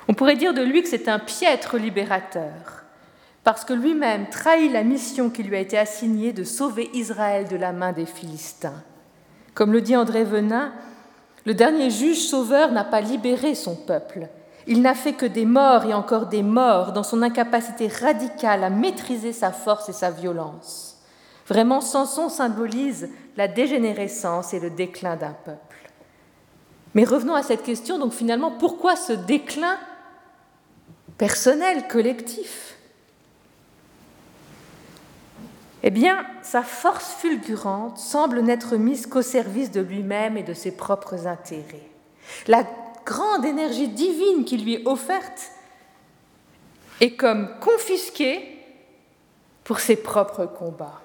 On 0.07 0.15
pourrait 0.15 0.35
dire 0.35 0.55
de 0.55 0.63
lui 0.63 0.81
que 0.81 0.89
c'est 0.89 1.07
un 1.07 1.19
piètre 1.19 1.77
libérateur, 1.77 2.83
parce 3.43 3.63
que 3.63 3.73
lui-même 3.73 4.27
trahit 4.29 4.71
la 4.71 4.83
mission 4.83 5.29
qui 5.29 5.43
lui 5.43 5.55
a 5.55 5.59
été 5.59 5.77
assignée 5.77 6.33
de 6.33 6.43
sauver 6.43 6.89
Israël 6.95 7.47
de 7.47 7.57
la 7.57 7.73
main 7.73 7.91
des 7.91 8.07
Philistins. 8.07 8.83
Comme 9.53 9.71
le 9.71 9.81
dit 9.81 9.95
André 9.95 10.23
Venin, 10.23 10.73
le 11.45 11.53
dernier 11.53 11.91
juge 11.91 12.23
sauveur 12.27 12.71
n'a 12.71 12.85
pas 12.85 13.01
libéré 13.01 13.53
son 13.53 13.75
peuple, 13.75 14.29
il 14.67 14.81
n'a 14.81 14.95
fait 14.95 15.13
que 15.13 15.25
des 15.25 15.45
morts 15.45 15.85
et 15.85 15.93
encore 15.93 16.25
des 16.25 16.43
morts 16.43 16.91
dans 16.91 17.03
son 17.03 17.21
incapacité 17.21 17.87
radicale 17.87 18.63
à 18.63 18.69
maîtriser 18.69 19.33
sa 19.33 19.51
force 19.51 19.89
et 19.89 19.93
sa 19.93 20.09
violence. 20.09 20.97
Vraiment, 21.47 21.81
Samson 21.81 22.29
symbolise 22.29 23.09
la 23.37 23.47
dégénérescence 23.47 24.53
et 24.53 24.59
le 24.59 24.71
déclin 24.71 25.15
d'un 25.15 25.35
peuple. 25.45 25.91
Mais 26.95 27.03
revenons 27.03 27.35
à 27.35 27.43
cette 27.43 27.63
question, 27.63 27.99
donc 27.99 28.13
finalement, 28.13 28.51
pourquoi 28.51 28.95
ce 28.95 29.13
déclin 29.13 29.77
personnel, 31.17 31.87
collectif? 31.87 32.77
Eh 35.83 35.91
bien, 35.91 36.25
sa 36.41 36.63
force 36.63 37.13
fulgurante 37.13 37.99
semble 37.99 38.39
n'être 38.39 38.75
mise 38.75 39.05
qu'au 39.05 39.21
service 39.21 39.69
de 39.69 39.81
lui-même 39.81 40.35
et 40.35 40.41
de 40.41 40.55
ses 40.55 40.71
propres 40.71 41.27
intérêts. 41.27 41.91
Grande 43.05 43.45
énergie 43.45 43.87
divine 43.87 44.45
qui 44.45 44.57
lui 44.57 44.75
est 44.75 44.87
offerte 44.87 45.51
est 47.01 47.11
comme 47.11 47.49
confisquée 47.59 48.59
pour 49.63 49.79
ses 49.79 49.95
propres 49.95 50.45
combats. 50.45 51.01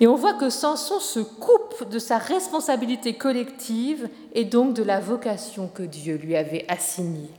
Et 0.00 0.06
on 0.06 0.16
voit 0.16 0.34
que 0.34 0.50
Samson 0.50 0.98
se 0.98 1.20
coupe 1.20 1.88
de 1.88 1.98
sa 1.98 2.18
responsabilité 2.18 3.14
collective 3.14 4.08
et 4.34 4.44
donc 4.44 4.74
de 4.74 4.82
la 4.82 5.00
vocation 5.00 5.68
que 5.68 5.82
Dieu 5.82 6.16
lui 6.16 6.36
avait 6.36 6.64
assignée. 6.68 7.30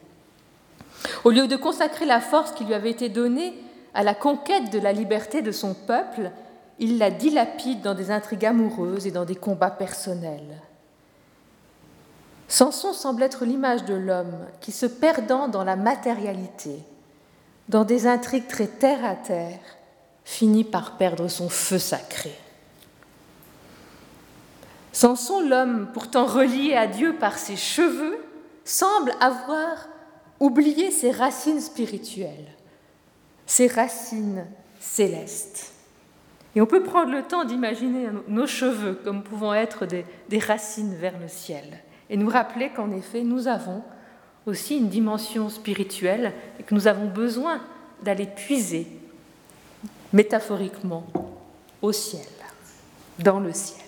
Au 1.24 1.32
lieu 1.32 1.48
de 1.48 1.56
consacrer 1.56 2.06
la 2.06 2.22
force 2.22 2.54
qui 2.54 2.64
lui 2.64 2.74
avait 2.74 2.92
été 2.92 3.10
donnée 3.10 3.54
à 3.94 4.04
la 4.04 4.16
conquête 4.16 4.72
de 4.72 4.80
la 4.80 4.94
liberté 4.94 5.42
de 5.42 5.52
son 5.52 5.74
peuple, 5.74 6.32
il 6.80 6.98
la 6.98 7.12
dilapide 7.12 7.82
dans 7.82 7.94
des 7.94 8.10
intrigues 8.10 8.46
amoureuses 8.46 9.06
et 9.06 9.12
dans 9.12 9.26
des 9.26 9.36
combats 9.36 9.70
personnels. 9.70 10.62
Samson 12.48 12.94
semble 12.94 13.24
être 13.24 13.46
l'image 13.46 13.86
de 13.86 13.96
l'homme 13.96 14.46
qui, 14.62 14.72
se 14.72 14.86
perdant 14.86 15.48
dans 15.48 15.64
la 15.64 15.76
matérialité, 15.76 16.80
dans 17.70 17.84
des 17.84 18.08
intrigues 18.08 18.48
très 18.48 18.68
terre 18.68 19.04
à 19.04 19.16
terre, 19.16 19.60
finit 20.24 20.64
par 20.64 20.98
perdre 20.98 21.28
son 21.28 21.50
feu 21.50 21.80
sacré. 21.80 22.34
Samson, 24.92 25.42
l'homme 25.42 25.90
pourtant 25.94 26.26
relié 26.26 26.76
à 26.76 26.88
Dieu 26.88 27.16
par 27.16 27.38
ses 27.38 27.58
cheveux, 27.58 28.18
semble 28.64 29.14
avoir 29.20 29.88
oublié 30.40 30.92
ses 30.92 31.12
racines 31.12 31.62
spirituelles, 31.62 32.48
ses 33.46 33.68
racines 33.68 34.46
célestes. 34.80 35.72
Et 36.56 36.62
on 36.62 36.66
peut 36.66 36.84
prendre 36.84 37.12
le 37.12 37.24
temps 37.24 37.44
d'imaginer 37.44 38.08
nos 38.28 38.48
cheveux 38.48 39.00
comme 39.04 39.24
pouvant 39.24 39.54
être 39.54 39.86
des, 39.86 40.06
des 40.30 40.40
racines 40.40 40.96
vers 40.96 41.20
le 41.20 41.28
ciel 41.28 41.66
et 42.10 42.18
nous 42.18 42.30
rappeler 42.30 42.70
qu'en 42.70 42.92
effet, 42.92 43.22
nous 43.22 43.48
avons 43.48 43.84
aussi 44.46 44.78
une 44.78 44.90
dimension 44.90 45.50
spirituelle 45.50 46.34
et 46.60 46.64
que 46.64 46.76
nous 46.76 46.88
avons 46.88 47.08
besoin 47.08 47.62
d'aller 48.04 48.28
puiser 48.28 48.88
métaphoriquement 50.14 51.06
au 51.82 51.92
ciel, 51.92 52.26
dans 53.20 53.40
le 53.40 53.54
ciel. 53.54 53.82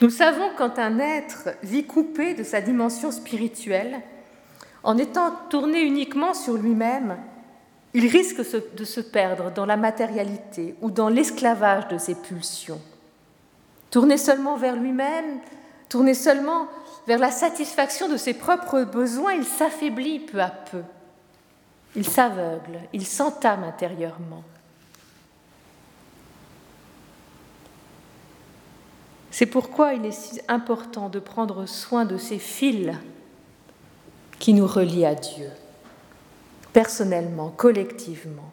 Nous 0.00 0.10
savons 0.10 0.50
quand 0.56 0.78
un 0.78 0.98
être 0.98 1.48
vit 1.62 1.84
coupé 1.84 2.34
de 2.34 2.42
sa 2.42 2.60
dimension 2.60 3.10
spirituelle, 3.10 4.00
en 4.82 4.98
étant 4.98 5.32
tourné 5.50 5.80
uniquement 5.80 6.34
sur 6.34 6.54
lui-même, 6.54 7.16
il 7.94 8.06
risque 8.06 8.42
de 8.76 8.84
se 8.84 9.00
perdre 9.00 9.50
dans 9.50 9.64
la 9.64 9.78
matérialité 9.78 10.74
ou 10.82 10.90
dans 10.90 11.08
l'esclavage 11.08 11.88
de 11.88 11.98
ses 11.98 12.14
pulsions. 12.14 12.80
Tourné 13.90 14.18
seulement 14.18 14.56
vers 14.56 14.76
lui-même, 14.76 15.40
Tourné 15.88 16.14
seulement 16.14 16.68
vers 17.06 17.18
la 17.18 17.30
satisfaction 17.30 18.08
de 18.08 18.16
ses 18.16 18.34
propres 18.34 18.82
besoins, 18.82 19.34
il 19.34 19.44
s'affaiblit 19.44 20.18
peu 20.18 20.40
à 20.40 20.50
peu. 20.50 20.82
Il 21.94 22.06
s'aveugle, 22.06 22.80
il 22.92 23.06
s'entame 23.06 23.64
intérieurement. 23.64 24.42
C'est 29.30 29.46
pourquoi 29.46 29.94
il 29.94 30.04
est 30.06 30.12
si 30.12 30.40
important 30.48 31.08
de 31.08 31.18
prendre 31.18 31.66
soin 31.66 32.04
de 32.04 32.16
ces 32.16 32.38
fils 32.38 32.92
qui 34.38 34.54
nous 34.54 34.66
relient 34.66 35.06
à 35.06 35.14
Dieu, 35.14 35.50
personnellement, 36.72 37.50
collectivement. 37.50 38.50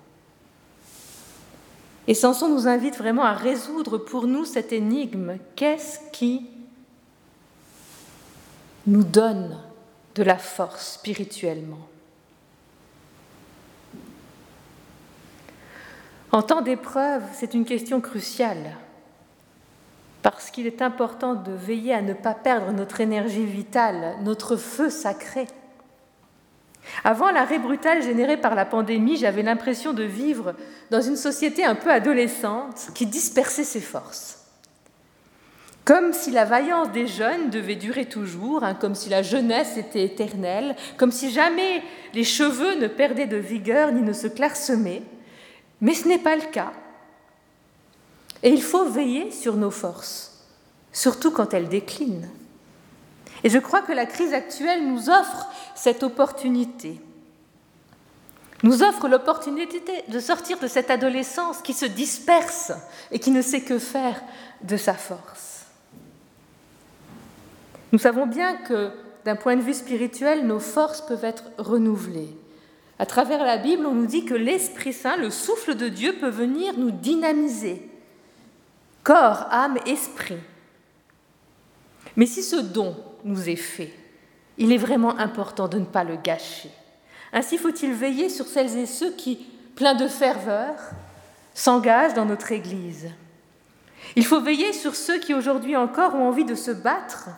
Et 2.08 2.14
Samson 2.14 2.50
nous 2.50 2.68
invite 2.68 2.98
vraiment 2.98 3.24
à 3.24 3.34
résoudre 3.34 3.98
pour 3.98 4.28
nous 4.28 4.44
cette 4.44 4.74
énigme. 4.74 5.38
Qu'est-ce 5.56 6.00
qui 6.12 6.50
nous 8.88 9.04
donne 9.04 9.58
de 10.16 10.24
la 10.24 10.38
force 10.38 10.94
spirituellement. 10.94 11.88
En 16.32 16.42
temps 16.42 16.62
d'épreuve, 16.62 17.24
c'est 17.34 17.54
une 17.54 17.66
question 17.66 18.02
cruciale, 18.02 18.76
parce 20.24 20.50
qu'il 20.50 20.66
est 20.66 20.82
important 20.82 21.36
de 21.36 21.52
veiller 21.52 21.94
à 21.94 22.02
ne 22.02 22.14
pas 22.14 22.34
perdre 22.34 22.72
notre 22.72 23.02
énergie 23.02 23.46
vitale, 23.46 24.16
notre 24.24 24.56
feu 24.56 24.90
sacré. 24.90 25.48
Avant 27.04 27.32
l'arrêt 27.32 27.60
brutal 27.60 28.02
généré 28.02 28.38
par 28.38 28.56
la 28.56 28.66
pandémie, 28.66 29.18
j'avais 29.18 29.44
l'impression 29.44 29.94
de 29.94 30.04
vivre 30.04 30.56
dans 30.92 31.02
une 31.02 31.16
société 31.16 31.64
un 31.64 31.76
peu 31.76 31.92
adolescente 31.92 32.90
qui 32.94 33.06
dispersait 33.06 33.64
ses 33.64 33.80
forces. 33.80 34.43
Comme 35.86 36.14
si 36.14 36.32
la 36.32 36.46
vaillance 36.46 36.92
des 36.92 37.08
jeunes 37.08 37.50
devait 37.50 37.76
durer 37.76 38.06
toujours, 38.06 38.64
hein, 38.64 38.74
comme 38.74 38.96
si 38.96 39.10
la 39.10 39.22
jeunesse 39.22 39.76
était 39.76 40.04
éternelle, 40.04 40.78
comme 40.98 41.12
si 41.12 41.32
jamais 41.32 41.84
les 42.14 42.24
cheveux 42.24 42.76
ne 42.76 42.88
perdaient 42.88 43.28
de 43.28 43.38
vigueur 43.38 43.92
ni 43.92 44.02
ne 44.02 44.14
se 44.14 44.28
clairsemaient. 44.28 45.04
Mais 45.82 45.94
ce 45.94 46.08
n'est 46.08 46.20
pas 46.20 46.38
le 46.38 46.52
cas. 46.52 46.72
Et 48.44 48.50
il 48.50 48.62
faut 48.62 48.86
veiller 48.86 49.32
sur 49.32 49.56
nos 49.58 49.72
forces, 49.72 50.46
surtout 50.94 51.32
quand 51.32 51.54
elles 51.54 51.70
déclinent. 51.70 52.30
Et 53.44 53.50
je 53.50 53.60
crois 53.60 53.82
que 53.82 53.92
la 53.92 54.06
crise 54.06 54.34
actuelle 54.34 54.88
nous 54.88 55.10
offre 55.10 55.50
cette 55.76 56.04
opportunité. 56.04 57.02
Nous 58.64 58.84
offre 58.84 59.10
l'opportunité 59.10 59.84
de 60.08 60.20
sortir 60.22 60.58
de 60.60 60.68
cette 60.68 60.90
adolescence 60.90 61.62
qui 61.62 61.74
se 61.74 61.86
disperse 61.86 62.72
et 63.12 63.20
qui 63.20 63.32
ne 63.32 63.42
sait 63.42 63.62
que 63.62 63.80
faire 63.80 64.22
de 64.62 64.78
sa 64.78 64.94
force. 64.94 65.53
Nous 67.94 68.00
savons 68.00 68.26
bien 68.26 68.56
que 68.56 68.90
d'un 69.24 69.36
point 69.36 69.56
de 69.56 69.62
vue 69.62 69.76
spirituel, 69.76 70.48
nos 70.48 70.60
forces 70.60 71.02
peuvent 71.02 71.24
être 71.24 71.44
renouvelées. 71.60 72.36
À 72.98 73.06
travers 73.06 73.44
la 73.44 73.58
Bible, 73.58 73.86
on 73.86 73.94
nous 73.94 74.08
dit 74.08 74.26
que 74.26 74.34
l'Esprit 74.34 74.94
Saint, 74.94 75.16
le 75.16 75.30
souffle 75.30 75.76
de 75.76 75.90
Dieu, 75.90 76.16
peut 76.20 76.30
venir 76.30 76.74
nous 76.76 76.90
dynamiser. 76.90 77.88
Corps, 79.04 79.46
âme, 79.52 79.78
esprit. 79.86 80.40
Mais 82.16 82.26
si 82.26 82.42
ce 82.42 82.56
don 82.56 82.96
nous 83.26 83.48
est 83.48 83.56
fait, 83.56 83.94
il 84.58 84.72
est 84.72 84.78
vraiment 84.78 85.18
important 85.20 85.68
de 85.68 85.78
ne 85.78 85.86
pas 85.86 86.04
le 86.04 86.16
gâcher. 86.16 86.72
Ainsi 87.32 87.60
faut-il 87.60 87.94
veiller 87.94 88.30
sur 88.30 88.48
celles 88.48 88.76
et 88.76 88.88
ceux 88.88 89.12
qui, 89.12 89.46
pleins 89.76 89.96
de 89.96 90.08
ferveur, 90.08 90.74
s'engagent 91.54 92.16
dans 92.16 92.26
notre 92.26 92.52
Église. 92.54 93.12
Il 94.16 94.26
faut 94.26 94.42
veiller 94.42 94.74
sur 94.74 94.96
ceux 94.96 95.20
qui 95.20 95.36
aujourd'hui 95.36 95.76
encore 95.76 96.16
ont 96.16 96.28
envie 96.28 96.46
de 96.46 96.56
se 96.56 96.72
battre 96.72 97.30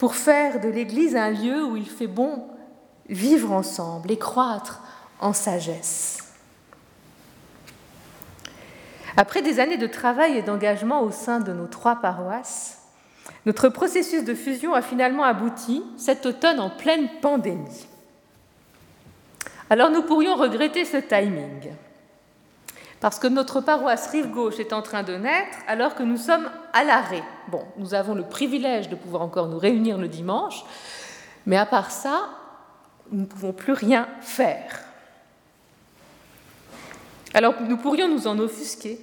pour 0.00 0.14
faire 0.14 0.60
de 0.60 0.68
l'Église 0.70 1.14
un 1.14 1.30
lieu 1.30 1.62
où 1.62 1.76
il 1.76 1.88
fait 1.88 2.06
bon 2.06 2.48
vivre 3.10 3.52
ensemble 3.52 4.10
et 4.10 4.18
croître 4.18 4.80
en 5.20 5.34
sagesse. 5.34 6.32
Après 9.18 9.42
des 9.42 9.60
années 9.60 9.76
de 9.76 9.86
travail 9.86 10.38
et 10.38 10.42
d'engagement 10.42 11.02
au 11.02 11.10
sein 11.10 11.38
de 11.38 11.52
nos 11.52 11.66
trois 11.66 11.96
paroisses, 11.96 12.78
notre 13.44 13.68
processus 13.68 14.24
de 14.24 14.34
fusion 14.34 14.72
a 14.72 14.80
finalement 14.80 15.24
abouti 15.24 15.84
cet 15.98 16.24
automne 16.24 16.60
en 16.60 16.70
pleine 16.70 17.10
pandémie. 17.20 17.86
Alors 19.68 19.90
nous 19.90 20.02
pourrions 20.02 20.34
regretter 20.34 20.86
ce 20.86 20.96
timing, 20.96 21.74
parce 23.00 23.18
que 23.18 23.26
notre 23.26 23.62
paroisse 23.62 24.08
rive 24.08 24.30
gauche 24.30 24.60
est 24.60 24.74
en 24.74 24.82
train 24.82 25.02
de 25.02 25.14
naître 25.14 25.58
alors 25.66 25.94
que 25.94 26.02
nous 26.02 26.18
sommes 26.18 26.50
à 26.74 26.84
l'arrêt. 26.84 27.22
Bon, 27.48 27.64
nous 27.78 27.94
avons 27.94 28.14
le 28.14 28.24
privilège 28.24 28.90
de 28.90 28.94
pouvoir 28.94 29.22
encore 29.22 29.48
nous 29.48 29.58
réunir 29.58 29.96
le 29.96 30.06
dimanche, 30.06 30.62
mais 31.46 31.56
à 31.56 31.64
part 31.64 31.90
ça, 31.90 32.28
nous 33.10 33.22
ne 33.22 33.26
pouvons 33.26 33.52
plus 33.52 33.72
rien 33.72 34.06
faire. 34.20 34.84
Alors 37.32 37.54
nous 37.62 37.78
pourrions 37.78 38.08
nous 38.08 38.26
en 38.26 38.38
offusquer, 38.38 39.00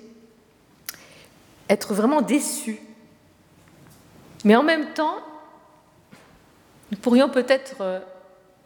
être 1.67 1.93
vraiment 1.93 2.21
déçus. 2.21 2.79
Mais 4.45 4.55
en 4.55 4.63
même 4.63 4.93
temps, 4.93 5.17
nous 6.91 6.97
pourrions 6.97 7.29
peut-être 7.29 7.81
euh, 7.81 7.99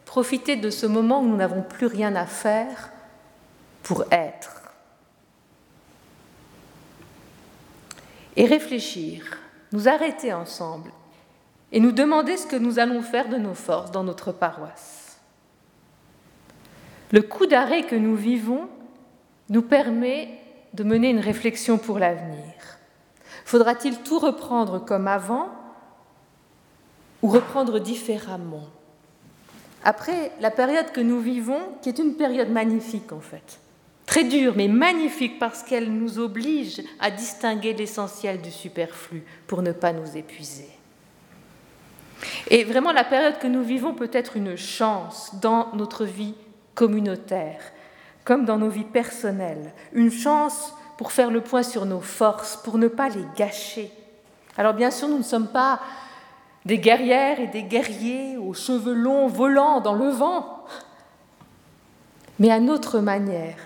profiter 0.04 0.56
de 0.56 0.68
ce 0.68 0.86
moment 0.86 1.20
où 1.20 1.26
nous 1.26 1.36
n'avons 1.36 1.62
plus 1.62 1.86
rien 1.86 2.14
à 2.14 2.26
faire 2.26 2.90
pour 3.82 4.04
être. 4.12 4.61
Et 8.36 8.46
réfléchir, 8.46 9.38
nous 9.72 9.88
arrêter 9.88 10.32
ensemble 10.32 10.90
et 11.70 11.80
nous 11.80 11.92
demander 11.92 12.36
ce 12.36 12.46
que 12.46 12.56
nous 12.56 12.78
allons 12.78 13.02
faire 13.02 13.28
de 13.28 13.36
nos 13.36 13.54
forces 13.54 13.90
dans 13.90 14.04
notre 14.04 14.32
paroisse. 14.32 15.18
Le 17.10 17.22
coup 17.22 17.46
d'arrêt 17.46 17.82
que 17.82 17.96
nous 17.96 18.16
vivons 18.16 18.68
nous 19.48 19.62
permet 19.62 20.38
de 20.72 20.84
mener 20.84 21.10
une 21.10 21.18
réflexion 21.18 21.76
pour 21.78 21.98
l'avenir. 21.98 22.54
Faudra-t-il 23.44 23.98
tout 23.98 24.18
reprendre 24.18 24.78
comme 24.78 25.08
avant 25.08 25.48
ou 27.22 27.28
reprendre 27.28 27.78
différemment? 27.78 28.64
Après 29.84 30.32
la 30.40 30.50
période 30.50 30.92
que 30.92 31.00
nous 31.00 31.20
vivons, 31.20 31.60
qui 31.82 31.88
est 31.88 31.98
une 31.98 32.14
période 32.14 32.50
magnifique 32.50 33.12
en 33.12 33.20
fait, 33.20 33.60
très 34.12 34.24
dure 34.24 34.52
mais 34.56 34.68
magnifique 34.68 35.38
parce 35.38 35.62
qu'elle 35.62 35.90
nous 35.90 36.18
oblige 36.18 36.82
à 37.00 37.10
distinguer 37.10 37.72
l'essentiel 37.72 38.42
du 38.42 38.50
superflu 38.50 39.24
pour 39.46 39.62
ne 39.62 39.72
pas 39.72 39.94
nous 39.94 40.18
épuiser. 40.18 40.68
Et 42.50 42.64
vraiment, 42.64 42.92
la 42.92 43.04
période 43.04 43.38
que 43.38 43.46
nous 43.46 43.62
vivons 43.62 43.94
peut 43.94 44.10
être 44.12 44.36
une 44.36 44.54
chance 44.54 45.30
dans 45.40 45.68
notre 45.72 46.04
vie 46.04 46.34
communautaire, 46.74 47.58
comme 48.22 48.44
dans 48.44 48.58
nos 48.58 48.68
vies 48.68 48.84
personnelles, 48.84 49.72
une 49.94 50.12
chance 50.12 50.74
pour 50.98 51.10
faire 51.10 51.30
le 51.30 51.40
point 51.40 51.62
sur 51.62 51.86
nos 51.86 52.02
forces, 52.02 52.60
pour 52.62 52.76
ne 52.76 52.88
pas 52.88 53.08
les 53.08 53.24
gâcher. 53.34 53.90
Alors 54.58 54.74
bien 54.74 54.90
sûr, 54.90 55.08
nous 55.08 55.16
ne 55.16 55.22
sommes 55.22 55.48
pas 55.48 55.80
des 56.66 56.78
guerrières 56.78 57.40
et 57.40 57.46
des 57.46 57.62
guerriers 57.62 58.36
aux 58.36 58.52
cheveux 58.52 58.92
longs 58.92 59.28
volant 59.28 59.80
dans 59.80 59.94
le 59.94 60.10
vent, 60.10 60.66
mais 62.38 62.50
à 62.50 62.60
notre 62.60 62.98
manière, 62.98 63.56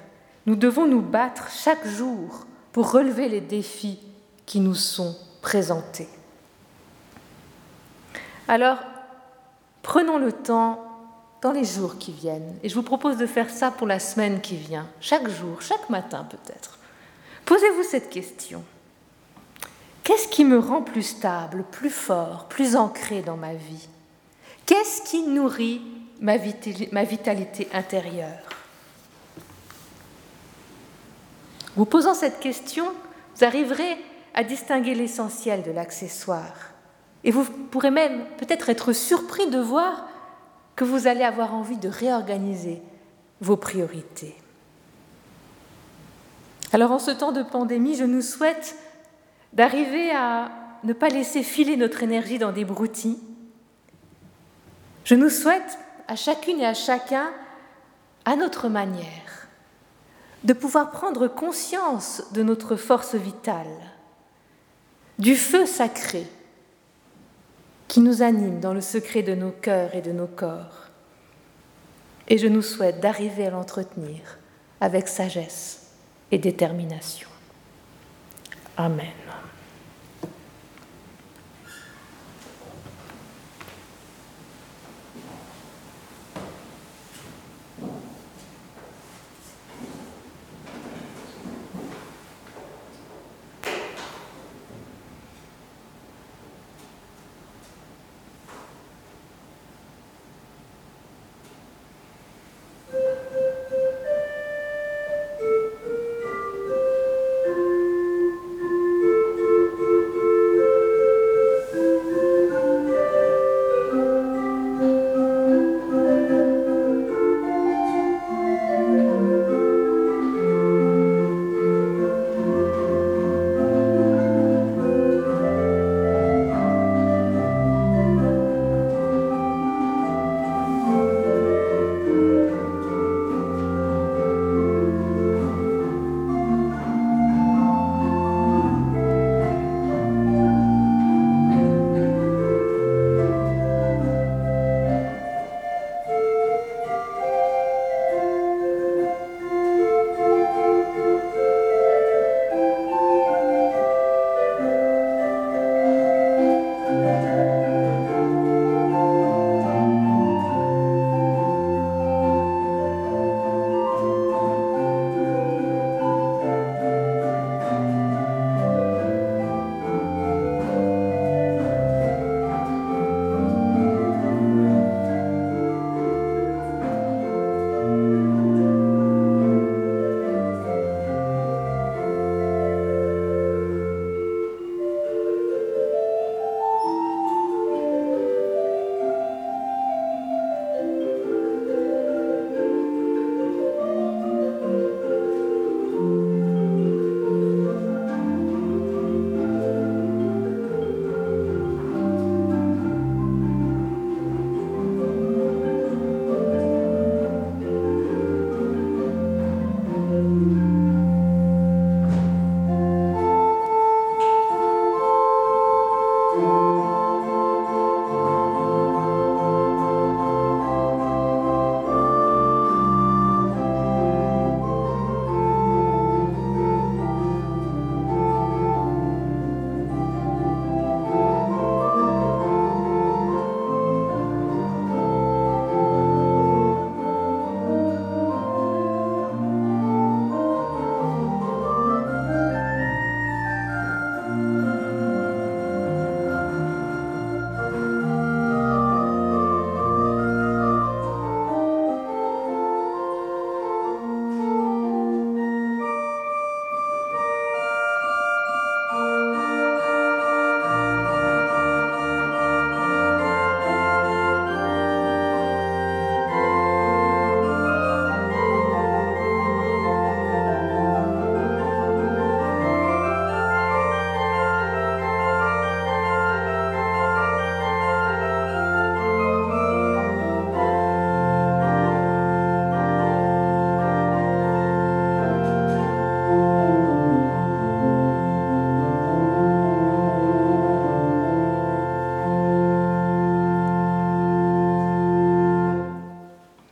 nous 0.46 0.56
devons 0.56 0.87
nous 0.87 1.02
battre 1.02 1.50
chaque 1.50 1.87
jour 1.87 2.46
pour 2.72 2.92
relever 2.92 3.28
les 3.28 3.40
défis 3.40 3.98
qui 4.46 4.61
nous 4.61 4.74
sont 4.74 5.16
présentés. 5.42 6.09
Alors, 8.48 8.78
prenons 9.82 10.18
le 10.18 10.32
temps 10.32 10.82
dans 11.42 11.52
les 11.52 11.64
jours 11.64 11.98
qui 11.98 12.12
viennent. 12.12 12.56
Et 12.62 12.68
je 12.68 12.74
vous 12.74 12.82
propose 12.82 13.16
de 13.16 13.26
faire 13.26 13.50
ça 13.50 13.70
pour 13.70 13.87
la 13.87 13.98
semaine 13.98 14.40
qui 14.40 14.56
vient, 14.56 14.87
chaque 15.00 15.28
jour, 15.28 15.61
chaque 15.61 15.90
matin 15.90 16.26
peut-être. 16.30 16.78
Posez-vous 17.44 17.82
cette 17.82 18.11
question. 18.11 18.64
Qu'est-ce 20.02 20.28
qui 20.28 20.44
me 20.44 20.59
rend 20.59 20.82
plus 20.82 21.02
stable, 21.02 21.64
plus 21.70 21.90
fort, 21.90 22.46
plus 22.48 22.76
ancré 22.76 23.22
dans 23.22 23.37
ma 23.37 23.54
vie? 23.54 23.88
Qu'est-ce 24.64 25.02
qui 25.02 25.22
nourrit 25.22 25.82
ma 26.20 26.37
vitalité 26.37 27.68
intérieure? 27.72 28.55
Vous 31.76 31.84
posant 31.84 32.14
cette 32.14 32.40
question, 32.40 32.86
vous 33.36 33.44
arriverez 33.44 33.96
à 34.34 34.44
distinguer 34.44 34.94
l'essentiel 34.94 35.62
de 35.62 35.70
l'accessoire. 35.70 36.54
Et 37.24 37.30
vous 37.30 37.44
pourrez 37.44 37.90
même 37.90 38.24
peut-être 38.38 38.68
être 38.68 38.92
surpris 38.92 39.48
de 39.48 39.58
voir 39.58 40.08
que 40.74 40.84
vous 40.84 41.06
allez 41.06 41.24
avoir 41.24 41.54
envie 41.54 41.78
de 41.78 41.88
réorganiser 41.88 42.82
vos 43.40 43.56
priorités. 43.56 44.34
Alors 46.72 46.92
en 46.92 46.98
ce 46.98 47.10
temps 47.10 47.32
de 47.32 47.42
pandémie, 47.42 47.96
je 47.96 48.04
nous 48.04 48.22
souhaite 48.22 48.76
d'arriver 49.52 50.10
à 50.10 50.50
ne 50.84 50.92
pas 50.92 51.08
laisser 51.08 51.42
filer 51.42 51.76
notre 51.76 52.02
énergie 52.02 52.38
dans 52.38 52.52
des 52.52 52.64
broutilles. 52.64 53.18
Je 55.04 55.14
nous 55.14 55.30
souhaite 55.30 55.78
à 56.08 56.16
chacune 56.16 56.60
et 56.60 56.66
à 56.66 56.74
chacun, 56.74 57.30
à 58.24 58.36
notre 58.36 58.68
manière, 58.68 59.45
de 60.44 60.53
pouvoir 60.53 60.90
prendre 60.90 61.29
conscience 61.29 62.22
de 62.33 62.42
notre 62.42 62.77
force 62.77 63.14
vitale, 63.14 63.66
du 65.18 65.35
feu 65.35 65.66
sacré 65.66 66.27
qui 67.88 68.01
nous 68.01 68.22
anime 68.22 68.61
dans 68.61 68.75
le 68.75 68.81
secret 68.81 69.22
de 69.22 69.35
nos 69.35 69.51
cœurs 69.51 69.94
et 69.94 70.03
de 70.03 70.12
nos 70.12 70.27
corps. 70.27 70.88
Et 72.29 72.38
je 72.38 72.49
nous 72.49 72.62
souhaite 72.62 73.01
d'arriver 73.01 73.46
à 73.46 73.51
l'entretenir 73.51 74.38
avec 74.81 75.09
sagesse 75.09 75.92
et 76.31 76.38
détermination. 76.38 77.29
Amen. 78.77 79.12